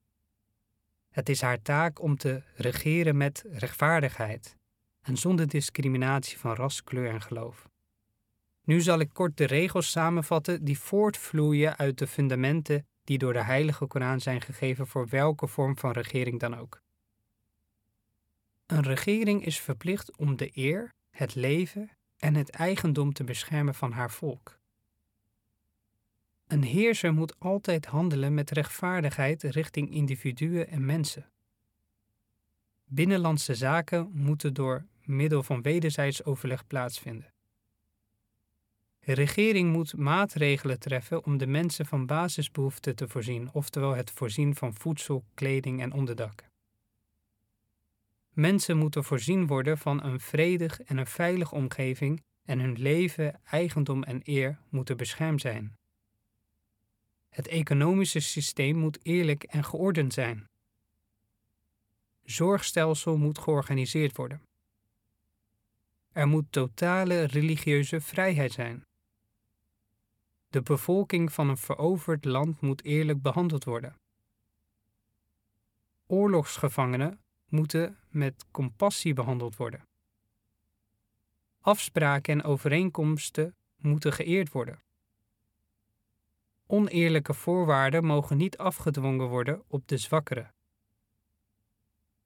[1.17, 4.57] het is haar taak om te regeren met rechtvaardigheid
[5.03, 7.69] en zonder discriminatie van ras, kleur en geloof.
[8.65, 13.43] Nu zal ik kort de regels samenvatten die voortvloeien uit de fundamenten die door de
[13.43, 16.81] Heilige Koran zijn gegeven voor welke vorm van regering dan ook.
[18.67, 23.93] Een regering is verplicht om de eer, het leven en het eigendom te beschermen van
[23.93, 24.59] haar volk.
[26.47, 31.31] Een heerser moet altijd handelen met rechtvaardigheid richting individuen en mensen.
[32.85, 37.33] Binnenlandse zaken moeten door middel van wederzijds overleg plaatsvinden.
[38.99, 44.55] De regering moet maatregelen treffen om de mensen van basisbehoeften te voorzien, oftewel het voorzien
[44.55, 46.45] van voedsel, kleding en onderdak.
[48.33, 54.03] Mensen moeten voorzien worden van een vredig en een veilige omgeving en hun leven, eigendom
[54.03, 55.77] en eer moeten beschermd zijn.
[57.37, 60.49] Het economische systeem moet eerlijk en geordend zijn.
[62.25, 64.43] Zorgstelsel moet georganiseerd worden.
[66.13, 68.85] Er moet totale religieuze vrijheid zijn.
[70.49, 73.97] De bevolking van een veroverd land moet eerlijk behandeld worden.
[76.07, 79.87] Oorlogsgevangenen moeten met compassie behandeld worden.
[81.61, 84.85] Afspraken en overeenkomsten moeten geëerd worden.
[86.67, 90.55] Oneerlijke voorwaarden mogen niet afgedwongen worden op de zwakkeren.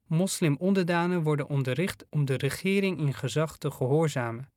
[0.07, 4.51] Moslim-onderdanen worden onderricht om de regering in gezag te gehoorzamen.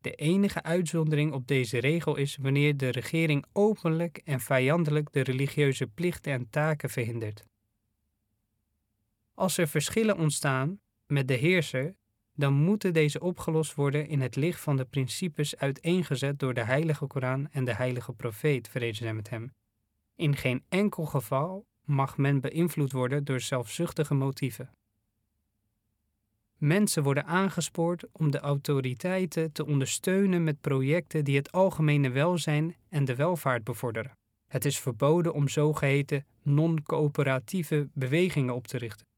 [0.00, 5.86] De enige uitzondering op deze regel is wanneer de regering openlijk en vijandelijk de religieuze
[5.86, 7.44] plichten en taken verhindert.
[9.34, 11.94] Als er verschillen ontstaan met de heerser,
[12.40, 17.06] dan moeten deze opgelost worden in het licht van de principes uiteengezet door de Heilige
[17.06, 19.52] Koran en de Heilige Profeet, vrede zij met hem.
[20.16, 24.70] In geen enkel geval mag men beïnvloed worden door zelfzuchtige motieven.
[26.56, 33.04] Mensen worden aangespoord om de autoriteiten te ondersteunen met projecten die het algemene welzijn en
[33.04, 34.18] de welvaart bevorderen.
[34.46, 39.09] Het is verboden om zogeheten non-coöperatieve bewegingen op te richten.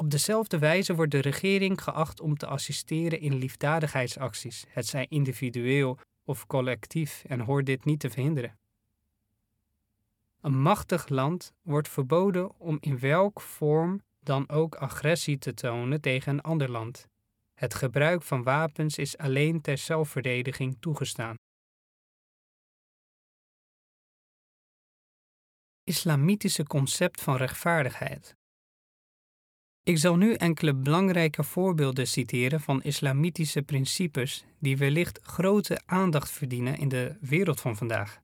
[0.00, 5.98] Op dezelfde wijze wordt de regering geacht om te assisteren in liefdadigheidsacties, het zij individueel
[6.24, 8.58] of collectief, en hoort dit niet te verhinderen.
[10.40, 16.32] Een machtig land wordt verboden om in welk vorm dan ook agressie te tonen tegen
[16.32, 17.08] een ander land.
[17.54, 21.34] Het gebruik van wapens is alleen ter zelfverdediging toegestaan.
[25.84, 28.38] Islamitische concept van rechtvaardigheid.
[29.82, 36.78] Ik zal nu enkele belangrijke voorbeelden citeren van islamitische principes die wellicht grote aandacht verdienen
[36.78, 38.20] in de wereld van vandaag.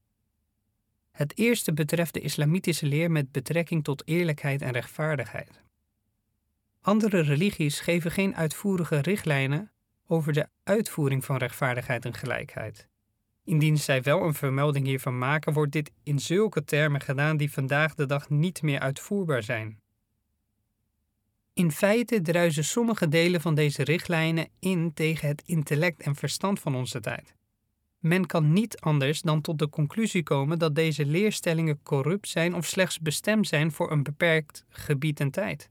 [1.11, 5.63] Het eerste betreft de islamitische leer met betrekking tot eerlijkheid en rechtvaardigheid.
[6.81, 9.71] Andere religies geven geen uitvoerige richtlijnen
[10.07, 12.89] over de uitvoering van rechtvaardigheid en gelijkheid.
[13.45, 17.95] Indien zij wel een vermelding hiervan maken, wordt dit in zulke termen gedaan die vandaag
[17.95, 19.81] de dag niet meer uitvoerbaar zijn.
[21.57, 26.75] In feite druisen sommige delen van deze richtlijnen in tegen het intellect en verstand van
[26.75, 27.35] onze tijd.
[27.99, 32.67] Men kan niet anders dan tot de conclusie komen dat deze leerstellingen corrupt zijn of
[32.67, 35.71] slechts bestemd zijn voor een beperkt gebied en tijd.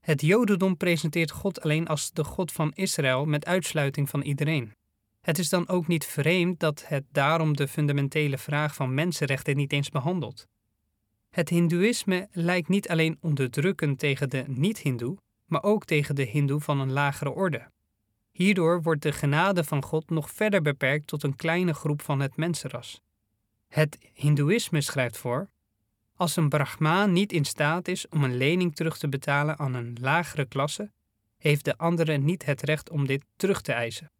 [0.00, 4.74] Het Jodendom presenteert God alleen als de God van Israël met uitsluiting van iedereen.
[5.20, 9.72] Het is dan ook niet vreemd dat het daarom de fundamentele vraag van mensenrechten niet
[9.72, 10.48] eens behandelt.
[11.34, 16.80] Het Hindoeïsme lijkt niet alleen onderdrukkend tegen de niet-Hindoe, maar ook tegen de Hindoe van
[16.80, 17.70] een lagere orde.
[18.30, 22.36] Hierdoor wordt de genade van God nog verder beperkt tot een kleine groep van het
[22.36, 23.00] mensenras.
[23.68, 25.50] Het Hindoeïsme schrijft voor:
[26.16, 29.96] als een Brahmaan niet in staat is om een lening terug te betalen aan een
[30.00, 30.92] lagere klasse,
[31.36, 34.12] heeft de andere niet het recht om dit terug te eisen.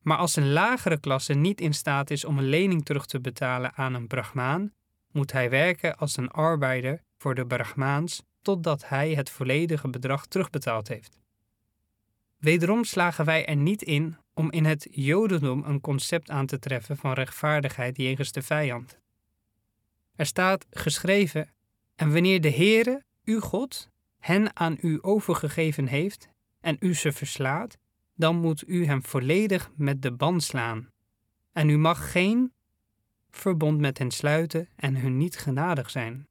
[0.00, 3.74] Maar als een lagere klasse niet in staat is om een lening terug te betalen
[3.74, 4.72] aan een Brahmaan,
[5.12, 10.88] moet hij werken als een arbeider voor de Brahmaans totdat hij het volledige bedrag terugbetaald
[10.88, 11.18] heeft.
[12.38, 16.96] Wederom slagen wij er niet in om in het Jodendom een concept aan te treffen
[16.96, 18.98] van rechtvaardigheid jegens de vijand.
[20.16, 21.52] Er staat geschreven:
[21.94, 26.28] En wanneer de Heere, uw God, hen aan u overgegeven heeft
[26.60, 27.78] en u ze verslaat,
[28.14, 30.90] dan moet u hem volledig met de band slaan.
[31.52, 32.52] En u mag geen
[33.30, 36.26] verbond met hen sluiten en hun niet genadig zijn.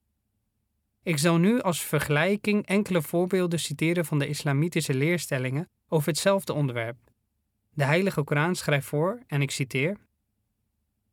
[1.03, 6.97] Ik zal nu als vergelijking enkele voorbeelden citeren van de islamitische leerstellingen over hetzelfde onderwerp.
[7.73, 9.97] De Heilige Koran schrijft voor, en ik citeer: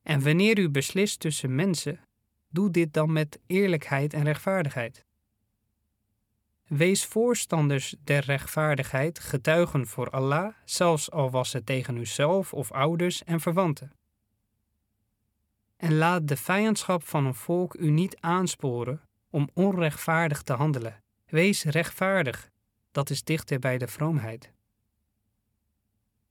[0.03, 2.01] En wanneer u beslist tussen mensen,
[2.49, 5.05] doe dit dan met eerlijkheid en rechtvaardigheid.
[6.65, 13.25] Wees voorstanders der rechtvaardigheid, getuigen voor Allah, zelfs al was het tegen uzelf of ouders
[13.25, 13.93] en verwanten.
[15.85, 21.03] En laat de vijandschap van een volk u niet aansporen om onrechtvaardig te handelen.
[21.27, 22.51] Wees rechtvaardig,
[22.91, 24.53] dat is dichter bij de vroomheid.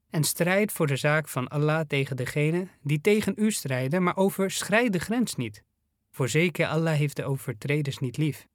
[0.10, 4.94] En strijd voor de zaak van Allah tegen degene die tegen u strijden, maar overschrijd
[4.94, 5.64] de grens niet.
[6.12, 8.48] Voorzeker Allah heeft de overtreders niet lief.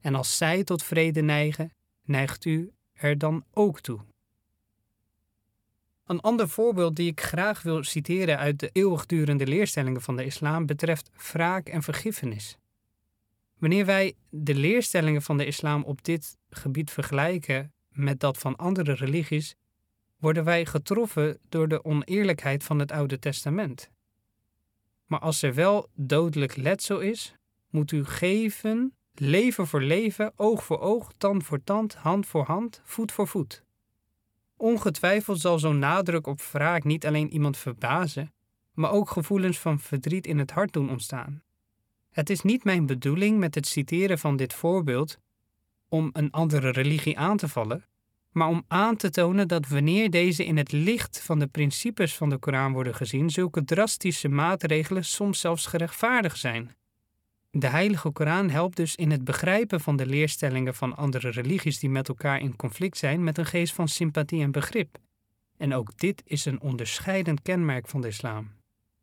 [0.00, 1.72] En als zij tot vrede neigen,
[2.04, 4.00] neigt u er dan ook toe.
[6.06, 10.66] Een ander voorbeeld die ik graag wil citeren uit de eeuwigdurende leerstellingen van de islam
[10.66, 12.58] betreft wraak en vergiffenis.
[13.58, 18.92] Wanneer wij de leerstellingen van de islam op dit gebied vergelijken met dat van andere
[18.92, 19.54] religies,
[20.18, 23.90] worden wij getroffen door de oneerlijkheid van het Oude Testament.
[25.06, 27.34] Maar als er wel dodelijk letsel is,
[27.70, 32.80] moet u geven, leven voor leven, oog voor oog, tand voor tand, hand voor hand,
[32.84, 33.62] voet voor voet.
[34.62, 38.32] Ongetwijfeld zal zo'n nadruk op wraak niet alleen iemand verbazen,
[38.72, 41.42] maar ook gevoelens van verdriet in het hart doen ontstaan.
[42.10, 45.18] Het is niet mijn bedoeling met het citeren van dit voorbeeld
[45.88, 47.86] om een andere religie aan te vallen,
[48.30, 52.28] maar om aan te tonen dat wanneer deze in het licht van de principes van
[52.28, 56.76] de Koran worden gezien, zulke drastische maatregelen soms zelfs gerechtvaardigd zijn.
[57.54, 61.90] De Heilige Koran helpt dus in het begrijpen van de leerstellingen van andere religies die
[61.90, 64.98] met elkaar in conflict zijn met een geest van sympathie en begrip.
[65.56, 68.50] En ook dit is een onderscheidend kenmerk van de islam.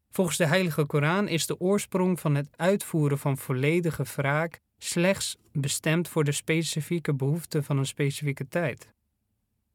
[0.09, 6.07] Volgens de Heilige Koran is de oorsprong van het uitvoeren van volledige wraak slechts bestemd
[6.07, 8.89] voor de specifieke behoeften van een specifieke tijd.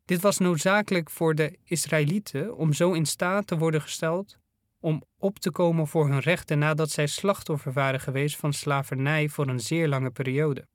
[0.05, 4.39] Dit was noodzakelijk voor de Israëlieten om zo in staat te worden gesteld
[4.85, 9.49] om op te komen voor hun rechten nadat zij slachtoffer waren geweest van slavernij voor
[9.49, 10.67] een zeer lange periode.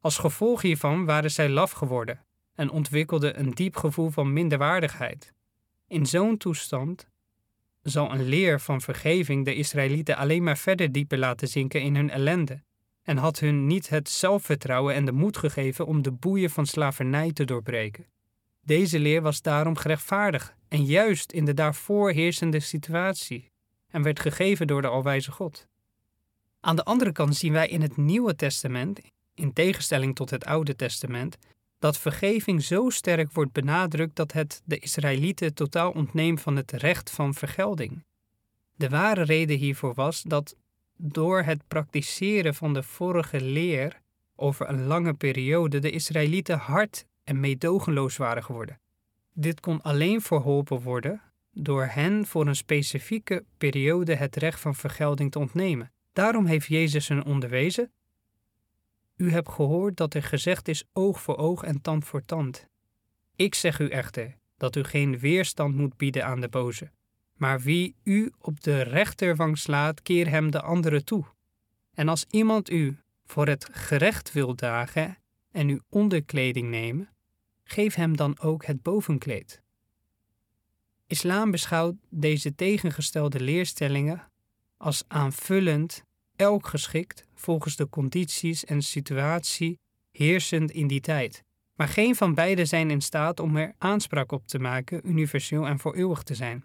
[0.00, 5.32] Als gevolg hiervan waren zij laf geworden en ontwikkelden een diep gevoel van minderwaardigheid.
[5.88, 7.08] In zo'n toestand
[7.82, 12.10] zal een leer van vergeving de Israëlieten alleen maar verder dieper laten zinken in hun
[12.10, 12.62] ellende
[13.02, 17.32] en had hun niet het zelfvertrouwen en de moed gegeven om de boeien van slavernij
[17.32, 18.06] te doorbreken.
[18.66, 23.50] Deze leer was daarom gerechtvaardigd en juist in de daarvoor heersende situatie
[23.88, 25.66] en werd gegeven door de Alwijze God.
[26.60, 29.00] Aan de andere kant zien wij in het Nieuwe Testament,
[29.34, 31.36] in tegenstelling tot het Oude Testament,
[31.78, 37.10] dat vergeving zo sterk wordt benadrukt dat het de Israëlieten totaal ontneemt van het recht
[37.10, 38.04] van vergelding.
[38.76, 40.56] De ware reden hiervoor was dat
[40.96, 44.00] door het praktiseren van de vorige leer
[44.36, 48.80] over een lange periode de Israëlieten hard en meedogenloos waren geworden.
[49.32, 55.30] Dit kon alleen verholpen worden door hen voor een specifieke periode het recht van vergelding
[55.32, 55.92] te ontnemen.
[56.12, 57.92] Daarom heeft Jezus hen onderwezen:
[59.16, 62.68] U hebt gehoord dat er gezegd is oog voor oog en tand voor tand.
[63.36, 66.90] Ik zeg u echter dat u geen weerstand moet bieden aan de boze.
[67.34, 71.24] Maar wie u op de rechterwang slaat, keer hem de andere toe.
[71.94, 75.18] En als iemand u voor het gerecht wil dagen
[75.50, 77.08] en uw onderkleding nemen,
[77.68, 79.62] geef hem dan ook het bovenkleed.
[81.06, 84.30] Islam beschouwt deze tegengestelde leerstellingen
[84.76, 86.02] als aanvullend,
[86.36, 89.78] elk geschikt volgens de condities en situatie
[90.10, 91.44] heersend in die tijd.
[91.74, 95.78] Maar geen van beide zijn in staat om er aanspraak op te maken universeel en
[95.78, 96.64] voor eeuwig te zijn.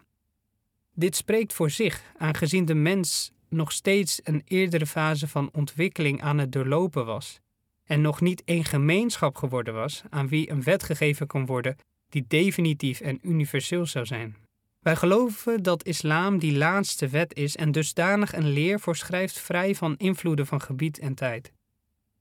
[0.94, 6.38] Dit spreekt voor zich, aangezien de mens nog steeds een eerdere fase van ontwikkeling aan
[6.38, 7.41] het doorlopen was
[7.84, 11.76] en nog niet één gemeenschap geworden was aan wie een wet gegeven kon worden
[12.08, 14.36] die definitief en universeel zou zijn.
[14.80, 19.96] Wij geloven dat islam die laatste wet is en dusdanig een leer voorschrijft vrij van
[19.96, 21.52] invloeden van gebied en tijd.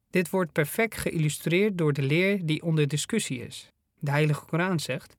[0.10, 3.68] Dit wordt perfect geïllustreerd door de leer die onder discussie is.
[4.00, 5.18] De Heilige Koran zegt: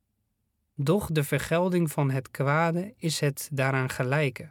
[0.75, 4.51] Doch de vergelding van het kwade is het daaraan gelijke.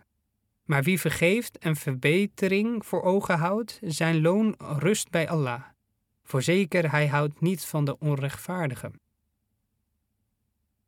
[0.66, 5.62] Maar wie vergeeft en verbetering voor ogen houdt, zijn loon rust bij Allah.
[6.32, 9.00] Voorzeker, hij houdt niet van de onrechtvaardigen.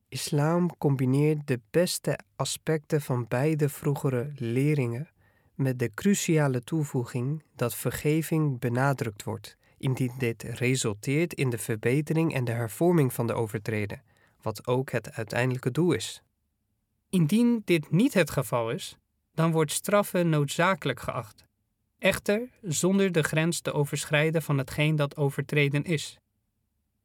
[0.08, 5.10] Islam combineert de beste aspecten van beide vroegere leringen
[5.56, 12.44] met de cruciale toevoeging dat vergeving benadrukt wordt, indien dit resulteert in de verbetering en
[12.44, 14.04] de hervorming van de overtreden,
[14.42, 16.24] wat ook het uiteindelijke doel is.
[17.10, 18.98] Indien dit niet het geval is,
[19.34, 21.46] dan wordt straffen noodzakelijk geacht
[22.04, 26.18] echter zonder de grens te overschrijden van hetgeen dat overtreden is.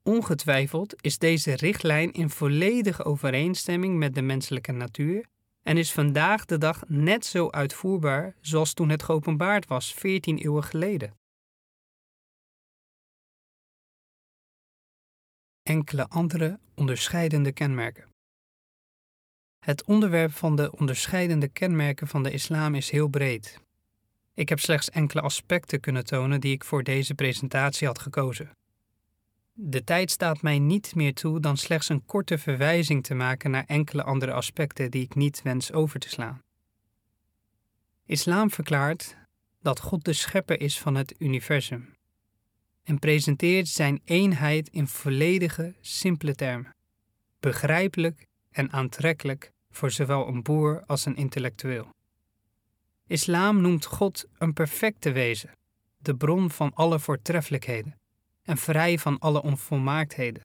[0.03, 5.27] Ongetwijfeld is deze richtlijn in volledige overeenstemming met de menselijke natuur
[5.63, 10.65] en is vandaag de dag net zo uitvoerbaar zoals toen het geopenbaard was 14 eeuwen
[10.65, 11.17] geleden.
[15.69, 18.09] enkele andere onderscheidende kenmerken.
[19.65, 23.68] Het onderwerp van de onderscheidende kenmerken van de islam is heel breed.
[24.39, 28.51] Ik heb slechts enkele aspecten kunnen tonen die ik voor deze presentatie had gekozen.
[29.53, 33.65] De tijd staat mij niet meer toe dan slechts een korte verwijzing te maken naar
[33.67, 36.43] enkele andere aspecten die ik niet wens over te slaan.
[38.05, 39.17] Islam verklaart
[39.61, 41.95] dat God de schepper is van het universum
[42.83, 46.75] en presenteert zijn eenheid in volledige, simpele termen,
[47.41, 51.97] begrijpelijk en aantrekkelijk voor zowel een boer als een intellectueel.
[53.09, 55.51] Islam noemt God een perfecte wezen,
[55.99, 57.99] de bron van alle voortreffelijkheden
[58.43, 60.43] en vrij van alle onvolmaaktheden.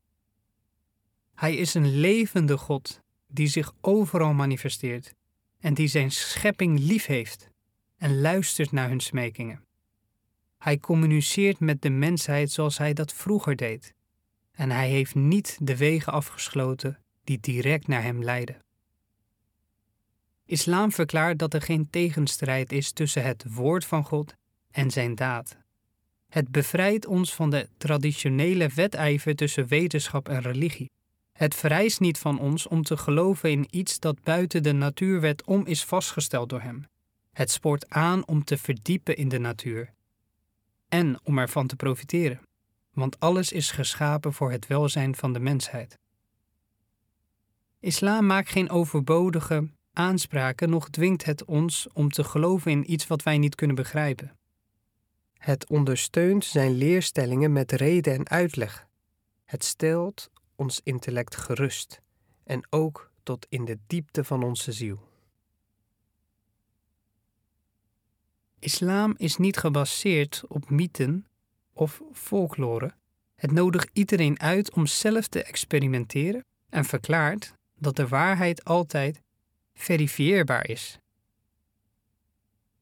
[1.34, 5.14] Hij is een levende God die zich overal manifesteert
[5.60, 7.50] en die zijn schepping lief heeft
[7.98, 9.64] en luistert naar hun smekingen.
[10.58, 13.94] Hij communiceert met de mensheid zoals hij dat vroeger deed,
[14.52, 18.62] en hij heeft niet de wegen afgesloten die direct naar hem leiden.
[20.54, 24.34] Islam verklaart dat er geen tegenstrijd is tussen het woord van God
[24.72, 25.58] en zijn daad.
[26.30, 30.92] Het bevrijdt ons van de traditionele wedijver tussen wetenschap en religie.
[31.32, 35.66] Het vereist niet van ons om te geloven in iets dat buiten de natuurwet om
[35.66, 36.86] is vastgesteld door hem.
[37.32, 39.94] Het spoort aan om te verdiepen in de natuur
[40.90, 42.42] en om ervan te profiteren,
[42.92, 46.00] want alles is geschapen voor het welzijn van de mensheid.
[47.80, 53.24] Islam maakt geen overbodige aanspraken, noch dwingt het ons om te geloven in iets wat
[53.24, 54.38] wij niet kunnen begrijpen.
[55.38, 58.88] Het ondersteunt zijn leerstellingen met reden en uitleg.
[59.46, 62.02] Het stelt ons intellect gerust
[62.44, 65.00] en ook tot in de diepte van onze ziel.
[68.60, 71.28] Islam is niet gebaseerd op mythen
[71.74, 72.94] of folklore.
[73.36, 79.22] Het nodigt iedereen uit om zelf te experimenteren en verklaart dat de waarheid altijd
[79.74, 81.00] verifieerbaar is.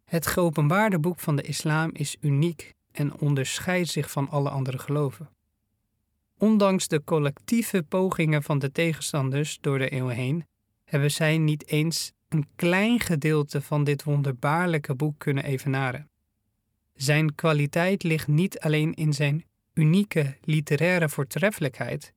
[0.06, 5.30] Het geopenbaarde boek van de islam is uniek en onderscheidt zich van alle andere geloven.
[6.38, 10.46] Ondanks de collectieve pogingen van de tegenstanders door de eeuwen heen,
[10.84, 16.10] hebben zij niet eens een klein gedeelte van dit wonderbaarlijke boek kunnen evenaren.
[16.94, 22.14] Zijn kwaliteit ligt niet alleen in zijn unieke literaire voortreffelijkheid,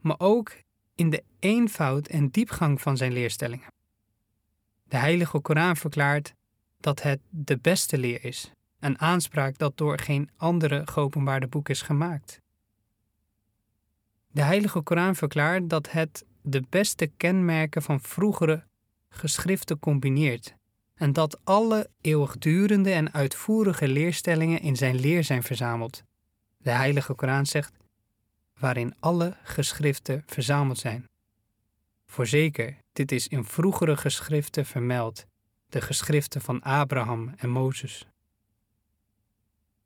[0.00, 0.52] maar ook
[0.94, 3.73] in de eenvoud en diepgang van zijn leerstellingen.
[4.84, 6.34] De Heilige Koran verklaart
[6.80, 11.82] dat het de beste leer is, een aanspraak dat door geen andere geopenbaarde boek is
[11.82, 12.40] gemaakt.
[14.30, 18.62] De Heilige Koran verklaart dat het de beste kenmerken van vroegere
[19.08, 20.54] geschriften combineert
[20.94, 26.02] en dat alle eeuwigdurende en uitvoerige leerstellingen in zijn leer zijn verzameld.
[26.56, 27.72] De Heilige Koran zegt,
[28.58, 31.08] waarin alle geschriften verzameld zijn.
[32.14, 35.26] Voorzeker, dit is in vroegere geschriften vermeld,
[35.68, 38.06] de geschriften van Abraham en Mozes.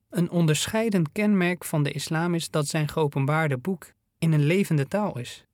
[0.08, 5.18] Een onderscheidend kenmerk van de islam is dat zijn geopenbaarde boek in een levende taal
[5.18, 5.44] is.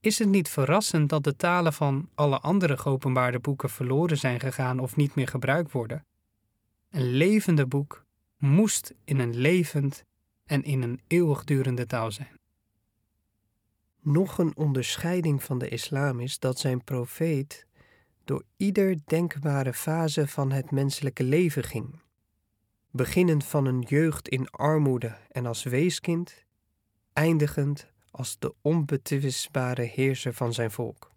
[0.00, 4.78] Is het niet verrassend dat de talen van alle andere geopenbaarde boeken verloren zijn gegaan
[4.78, 6.06] of niet meer gebruikt worden?
[6.90, 8.04] Een levende boek
[8.38, 10.04] moest in een levend
[10.44, 12.38] en in een eeuwigdurende taal zijn.
[14.08, 17.66] Nog een onderscheiding van de islam is dat zijn profeet
[18.24, 22.00] door ieder denkbare fase van het menselijke leven ging.
[22.90, 26.44] Beginnend van een jeugd in armoede en als weeskind,
[27.12, 31.12] eindigend als de onbetwistbare heerser van zijn volk.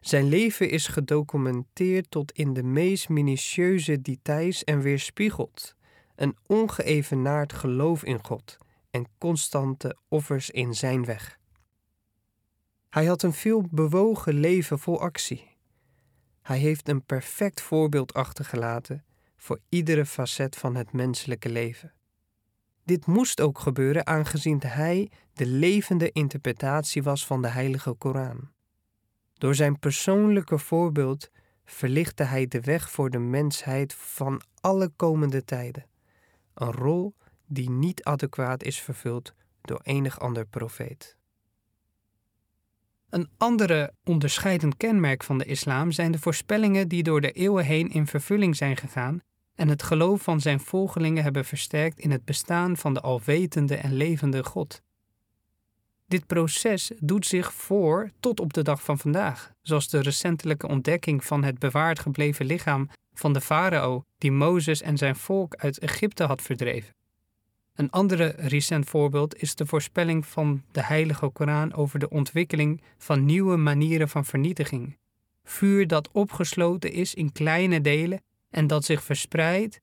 [0.00, 5.74] Zijn leven is gedocumenteerd tot in de meest minutieuze details en weerspiegelt
[6.16, 8.58] een ongeëvenaard geloof in God
[8.90, 11.37] en constante offers in zijn weg.
[12.90, 15.56] Hij had een veel bewogen leven vol actie.
[16.42, 19.04] Hij heeft een perfect voorbeeld achtergelaten
[19.36, 21.92] voor iedere facet van het menselijke leven.
[22.84, 28.50] Dit moest ook gebeuren aangezien hij de levende interpretatie was van de Heilige Koran.
[29.34, 31.30] Door zijn persoonlijke voorbeeld
[31.64, 35.86] verlichtte hij de weg voor de mensheid van alle komende tijden,
[36.54, 37.14] een rol
[37.46, 41.17] die niet adequaat is vervuld door enig ander profeet.
[43.10, 47.90] Een andere onderscheidend kenmerk van de islam zijn de voorspellingen die door de eeuwen heen
[47.90, 49.20] in vervulling zijn gegaan
[49.54, 53.92] en het geloof van zijn volgelingen hebben versterkt in het bestaan van de alwetende en
[53.92, 54.82] levende God.
[56.06, 61.24] Dit proces doet zich voor tot op de dag van vandaag, zoals de recentelijke ontdekking
[61.24, 66.24] van het bewaard gebleven lichaam van de farao die Mozes en zijn volk uit Egypte
[66.24, 66.97] had verdreven.
[67.78, 73.24] Een andere recent voorbeeld is de voorspelling van de Heilige Koran over de ontwikkeling van
[73.24, 74.96] nieuwe manieren van vernietiging.
[75.44, 79.80] Vuur dat opgesloten is in kleine delen en dat zich verspreidt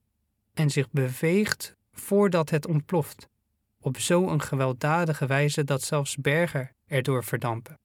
[0.54, 3.30] en zich beweegt voordat het ontploft,
[3.82, 7.80] op zo'n gewelddadige wijze dat zelfs bergen erdoor verdampen.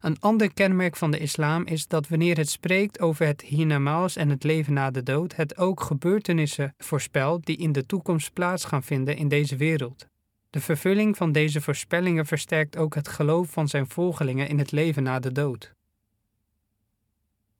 [0.00, 4.28] Een ander kenmerk van de islam is dat wanneer het spreekt over het hiernamaals en
[4.28, 8.82] het leven na de dood, het ook gebeurtenissen voorspelt die in de toekomst plaats gaan
[8.82, 10.06] vinden in deze wereld.
[10.50, 15.02] De vervulling van deze voorspellingen versterkt ook het geloof van zijn volgelingen in het leven
[15.02, 15.72] na de dood.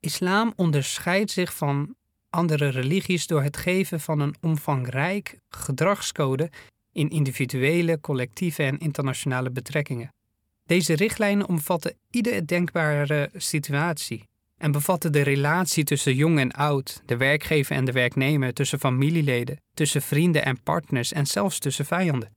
[0.00, 1.94] Islam onderscheidt zich van
[2.30, 6.50] andere religies door het geven van een omvangrijk gedragscode
[6.92, 10.10] in individuele, collectieve en internationale betrekkingen.
[10.70, 17.16] Deze richtlijnen omvatten iedere denkbare situatie en bevatten de relatie tussen jong en oud, de
[17.16, 22.36] werkgever en de werknemer, tussen familieleden, tussen vrienden en partners en zelfs tussen vijanden.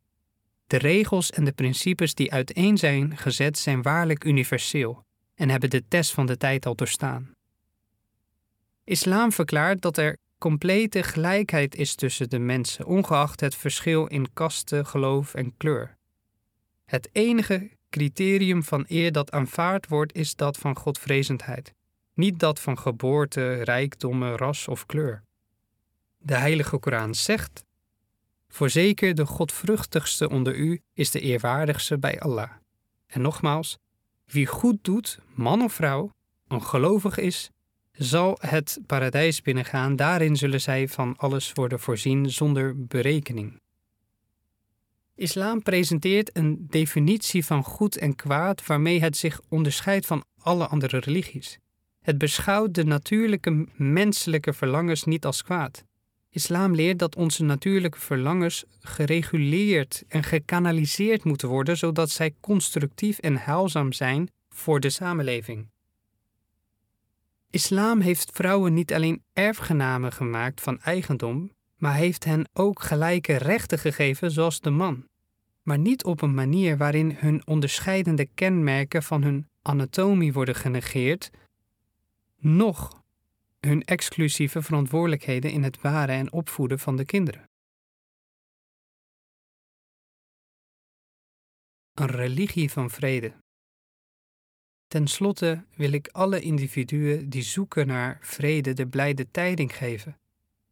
[0.67, 5.03] De regels en de principes die uiteen zijn gezet zijn waarlijk universeel
[5.35, 7.31] en hebben de test van de tijd al doorstaan.
[8.83, 14.85] Islam verklaart dat er complete gelijkheid is tussen de mensen, ongeacht het verschil in kasten,
[14.85, 15.97] geloof en kleur.
[16.85, 21.73] Het enige criterium van eer dat aanvaard wordt is dat van godvrezendheid,
[22.13, 25.23] niet dat van geboorte, rijkdommen, ras of kleur.
[26.17, 27.65] De Heilige Koran zegt:
[28.47, 32.49] Voorzeker de godvruchtigste onder u is de eerwaardigste bij Allah.
[33.07, 33.77] En nogmaals,
[34.25, 36.09] wie goed doet, man of vrouw,
[36.47, 37.49] een gelovig is,
[37.91, 39.95] zal het paradijs binnengaan.
[39.95, 43.61] Daarin zullen zij van alles worden voorzien zonder berekening.
[45.15, 50.99] Islam presenteert een definitie van goed en kwaad waarmee het zich onderscheidt van alle andere
[50.99, 51.59] religies.
[52.01, 55.83] Het beschouwt de natuurlijke menselijke verlangens niet als kwaad.
[56.29, 63.37] Islam leert dat onze natuurlijke verlangens gereguleerd en gekanaliseerd moeten worden zodat zij constructief en
[63.37, 65.71] heilzaam zijn voor de samenleving.
[67.49, 71.51] Islam heeft vrouwen niet alleen erfgenamen gemaakt van eigendom,
[71.83, 75.07] maar heeft hen ook gelijke rechten gegeven zoals de man,
[75.61, 81.31] maar niet op een manier waarin hun onderscheidende kenmerken van hun anatomie worden genegeerd,
[82.37, 83.03] noch
[83.59, 87.49] hun exclusieve verantwoordelijkheden in het baren en opvoeden van de kinderen.
[91.93, 93.33] Een religie van vrede.
[94.87, 100.17] Ten slotte wil ik alle individuen die zoeken naar vrede de blijde tijding geven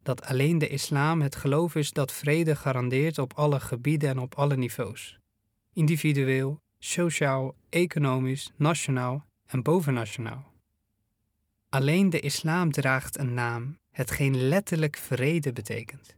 [0.04, 4.36] dat alleen de islam het geloof is dat vrede garandeert op alle gebieden en op
[4.36, 5.20] alle niveaus.
[5.74, 10.52] Individueel, sociaal, economisch, nationaal en bovennationaal.
[11.70, 16.16] Alleen de islam draagt een naam, hetgeen letterlijk vrede betekent.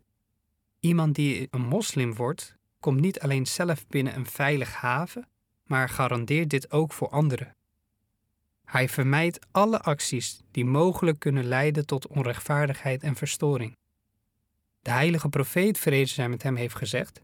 [0.80, 5.28] Iemand die een moslim wordt, komt niet alleen zelf binnen een veilig haven,
[5.64, 7.56] maar garandeert dit ook voor anderen.
[8.66, 13.78] Hij vermijdt alle acties die mogelijk kunnen leiden tot onrechtvaardigheid en verstoring.
[14.82, 17.22] De heilige profeet, vrede zij met hem, heeft gezegd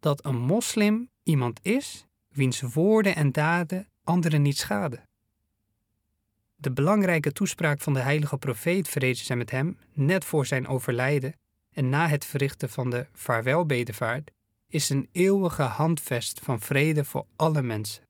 [0.00, 5.08] dat een moslim iemand is wiens woorden en daden anderen niet schaden.
[6.56, 11.34] De belangrijke toespraak van de heilige profeet, vrede zij met hem, net voor zijn overlijden
[11.70, 14.30] en na het verrichten van de vaarwelbedevaart,
[14.68, 18.02] is een eeuwige handvest van vrede voor alle mensen.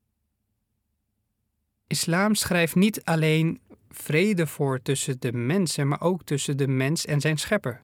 [1.90, 7.20] Islam schrijft niet alleen vrede voor tussen de mensen, maar ook tussen de mens en
[7.20, 7.80] zijn schepper.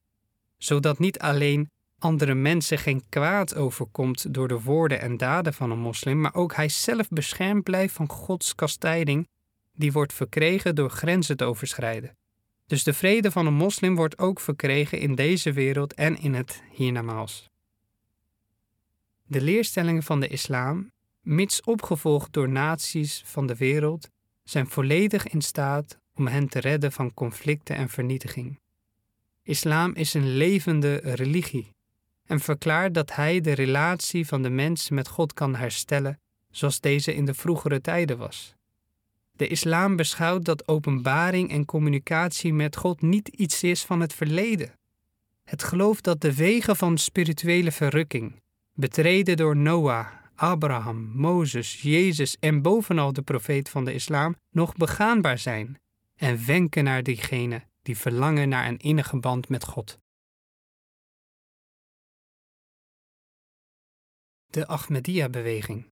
[0.57, 5.79] Zodat niet alleen andere mensen geen kwaad overkomt door de woorden en daden van een
[5.79, 9.27] moslim, maar ook hij zelf beschermd blijft van Gods kastijding,
[9.73, 12.17] die wordt verkregen door grenzen te overschrijden.
[12.65, 16.63] Dus de vrede van een moslim wordt ook verkregen in deze wereld en in het
[16.71, 17.49] hiernamaals.
[19.23, 20.91] De leerstellingen van de islam
[21.27, 24.09] mits opgevolgd door naties van de wereld,
[24.43, 28.59] zijn volledig in staat om hen te redden van conflicten en vernietiging.
[29.43, 31.75] Islam is een levende religie
[32.25, 36.19] en verklaart dat hij de relatie van de mens met God kan herstellen
[36.51, 38.55] zoals deze in de vroegere tijden was.
[39.31, 44.73] De islam beschouwt dat openbaring en communicatie met God niet iets is van het verleden.
[45.43, 48.41] Het gelooft dat de wegen van spirituele verrukking,
[48.73, 55.37] betreden door Noah, Abraham, Mozes, Jezus en bovenal de profeet van de islam nog begaanbaar
[55.37, 55.79] zijn
[56.15, 59.99] en wenken naar diegenen die verlangen naar een innige band met God.
[64.45, 65.91] De Ahmadiyya-beweging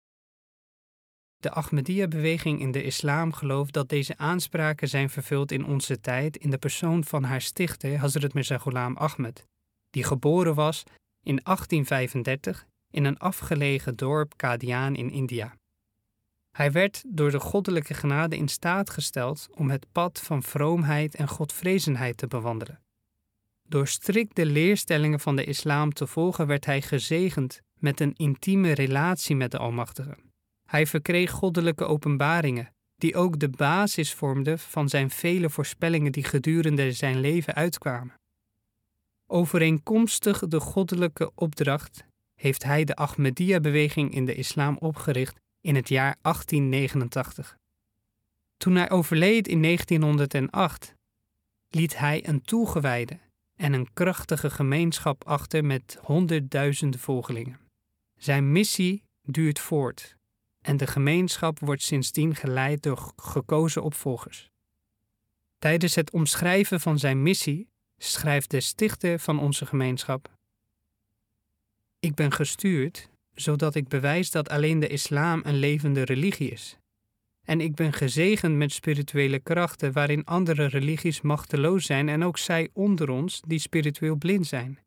[1.36, 6.51] De Ahmadiyya-beweging in de islam gelooft dat deze aanspraken zijn vervuld in onze tijd in
[6.51, 9.47] de persoon van haar stichter Hazrat Mirza Ghulam Ahmed,
[9.91, 10.84] die geboren was
[11.22, 15.57] in 1835 in een afgelegen dorp Kadiaan in India.
[16.51, 21.28] Hij werd door de goddelijke genade in staat gesteld om het pad van vroomheid en
[21.28, 22.80] godvrezenheid te bewandelen.
[23.68, 28.72] Door strikt de leerstellingen van de islam te volgen werd hij gezegend met een intieme
[28.72, 30.16] relatie met de Almachtige.
[30.66, 36.93] Hij verkreeg goddelijke openbaringen, die ook de basis vormden van zijn vele voorspellingen die gedurende
[36.93, 38.14] zijn leven uitkwamen.
[39.26, 42.07] Overeenkomstig de goddelijke opdracht
[42.39, 47.57] heeft hij de Ahmadiyya-beweging in de islam opgericht in het jaar 1889.
[48.57, 50.95] Toen hij overleed in 1908,
[51.68, 53.18] liet hij een toegewijde
[53.57, 57.59] en een krachtige gemeenschap achter met honderdduizenden volgelingen.
[58.16, 60.16] Zijn missie duurt voort
[60.61, 64.51] en de gemeenschap wordt sindsdien geleid door gekozen opvolgers.
[65.59, 70.38] Tijdens het omschrijven van zijn missie schrijft de stichter van onze gemeenschap:
[72.01, 76.78] Ik ben gestuurd zodat ik bewijs dat alleen de islam een levende religie is.
[77.46, 82.68] En ik ben gezegend met spirituele krachten waarin andere religies machteloos zijn en ook zij
[82.72, 84.78] onder ons die spiritueel blind zijn.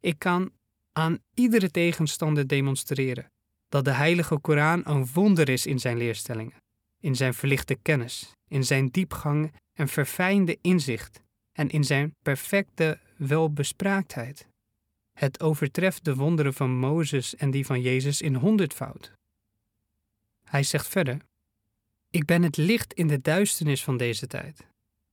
[0.00, 0.52] Ik kan
[0.92, 3.30] aan iedere tegenstander demonstreren
[3.68, 6.56] dat de Heilige Koran een wonder is in zijn leerstellingen,
[7.00, 11.22] in zijn verlichte kennis, in zijn diepgang en verfijnde inzicht
[11.52, 14.46] en in zijn perfecte welbespraaktheid.
[15.18, 19.12] Het overtreft de wonderen van Mozes en die van Jezus in honderdvoud.
[20.44, 21.18] Hij zegt verder:
[22.10, 24.66] Ik ben het licht in de duisternis van deze tijd.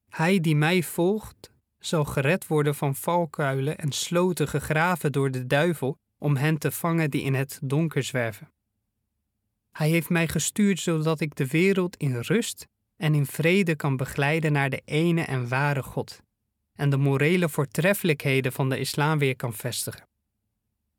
[0.10, 5.97] Hij die mij volgt, zal gered worden van valkuilen en sloten gegraven door de duivel
[6.18, 8.51] om hen te vangen die in het donker zwerven.
[9.72, 14.51] Hij heeft mij gestuurd zodat ik de wereld in rust en in vrede kan begeleiden
[14.51, 16.24] naar de ene en ware God
[16.76, 20.07] en de morele voortreffelijkheden van de islam weer kan vestigen.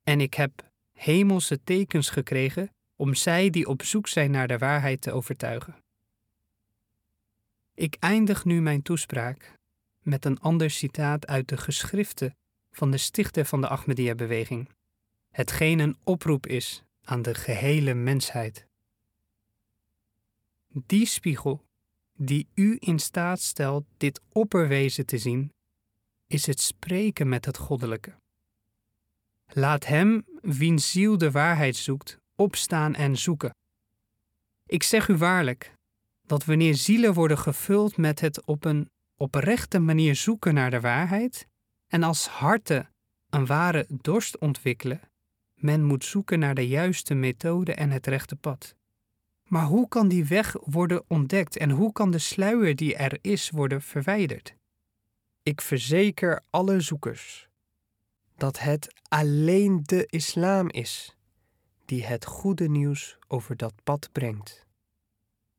[0.02, 5.00] En ik heb hemelse tekens gekregen om zij die op zoek zijn naar de waarheid
[5.00, 5.76] te overtuigen.
[7.74, 9.58] Ik eindig nu mijn toespraak
[10.02, 12.36] met een ander citaat uit de geschriften
[12.70, 14.68] van de stichter van de Ahmadiyya-beweging,
[15.30, 18.66] hetgeen een oproep is aan de gehele mensheid.
[20.68, 21.64] Die spiegel
[22.16, 25.52] die u in staat stelt dit opperwezen te zien,
[26.26, 28.14] is het spreken met het goddelijke.
[29.46, 33.54] Laat hem, wiens ziel de waarheid zoekt, opstaan en zoeken.
[34.66, 35.74] Ik zeg u waarlijk
[36.26, 41.46] dat wanneer zielen worden gevuld met het op een oprechte manier zoeken naar de waarheid
[41.86, 42.90] en als harten
[43.30, 45.00] een ware dorst ontwikkelen,
[45.54, 48.74] men moet zoeken naar de juiste methode en het rechte pad.
[49.44, 53.50] Maar hoe kan die weg worden ontdekt en hoe kan de sluier die er is
[53.50, 54.54] worden verwijderd?
[55.46, 57.48] Ik verzeker alle zoekers
[58.36, 61.16] dat het alleen de islam is
[61.84, 64.66] die het goede nieuws over dat pad brengt.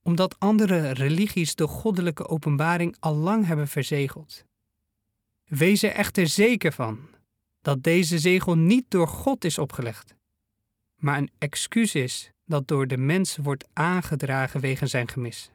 [0.02, 4.46] Omdat andere religies de goddelijke openbaring al lang hebben verzegeld.
[5.46, 7.00] Wees er echter zeker van
[7.62, 10.16] dat deze zegel niet door God is opgelegd,
[10.96, 15.52] maar een excuus is dat door de mens wordt aangedragen wegens zijn gemis.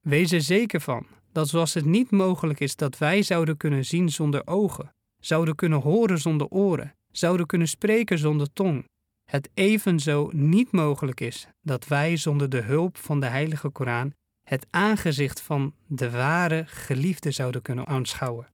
[0.00, 1.06] Wees er zeker van
[1.38, 5.80] dat zoals het niet mogelijk is dat wij zouden kunnen zien zonder ogen, zouden kunnen
[5.80, 8.84] horen zonder oren, zouden kunnen spreken zonder tong,
[9.24, 14.66] het evenzo niet mogelijk is dat wij zonder de hulp van de Heilige Koran het
[14.70, 18.46] aangezicht van de ware geliefde zouden kunnen aanschouwen.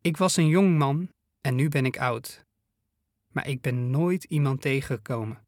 [0.00, 1.08] Ik was een jong man
[1.40, 2.44] en nu ben ik oud,
[3.32, 5.46] maar ik ben nooit iemand tegengekomen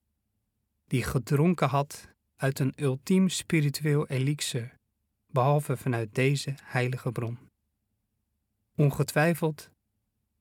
[0.87, 4.79] die gedronken had uit een ultiem spiritueel elixir
[5.33, 7.39] behalve vanuit deze heilige bron.
[8.77, 9.71] Ongetwijfeld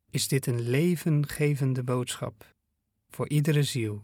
[0.10, 2.56] is dit een levengevende boodschap
[3.10, 4.04] voor iedere ziel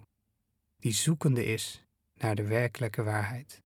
[0.79, 1.83] die zoekende is
[2.13, 3.64] naar de werkelijke waarheid.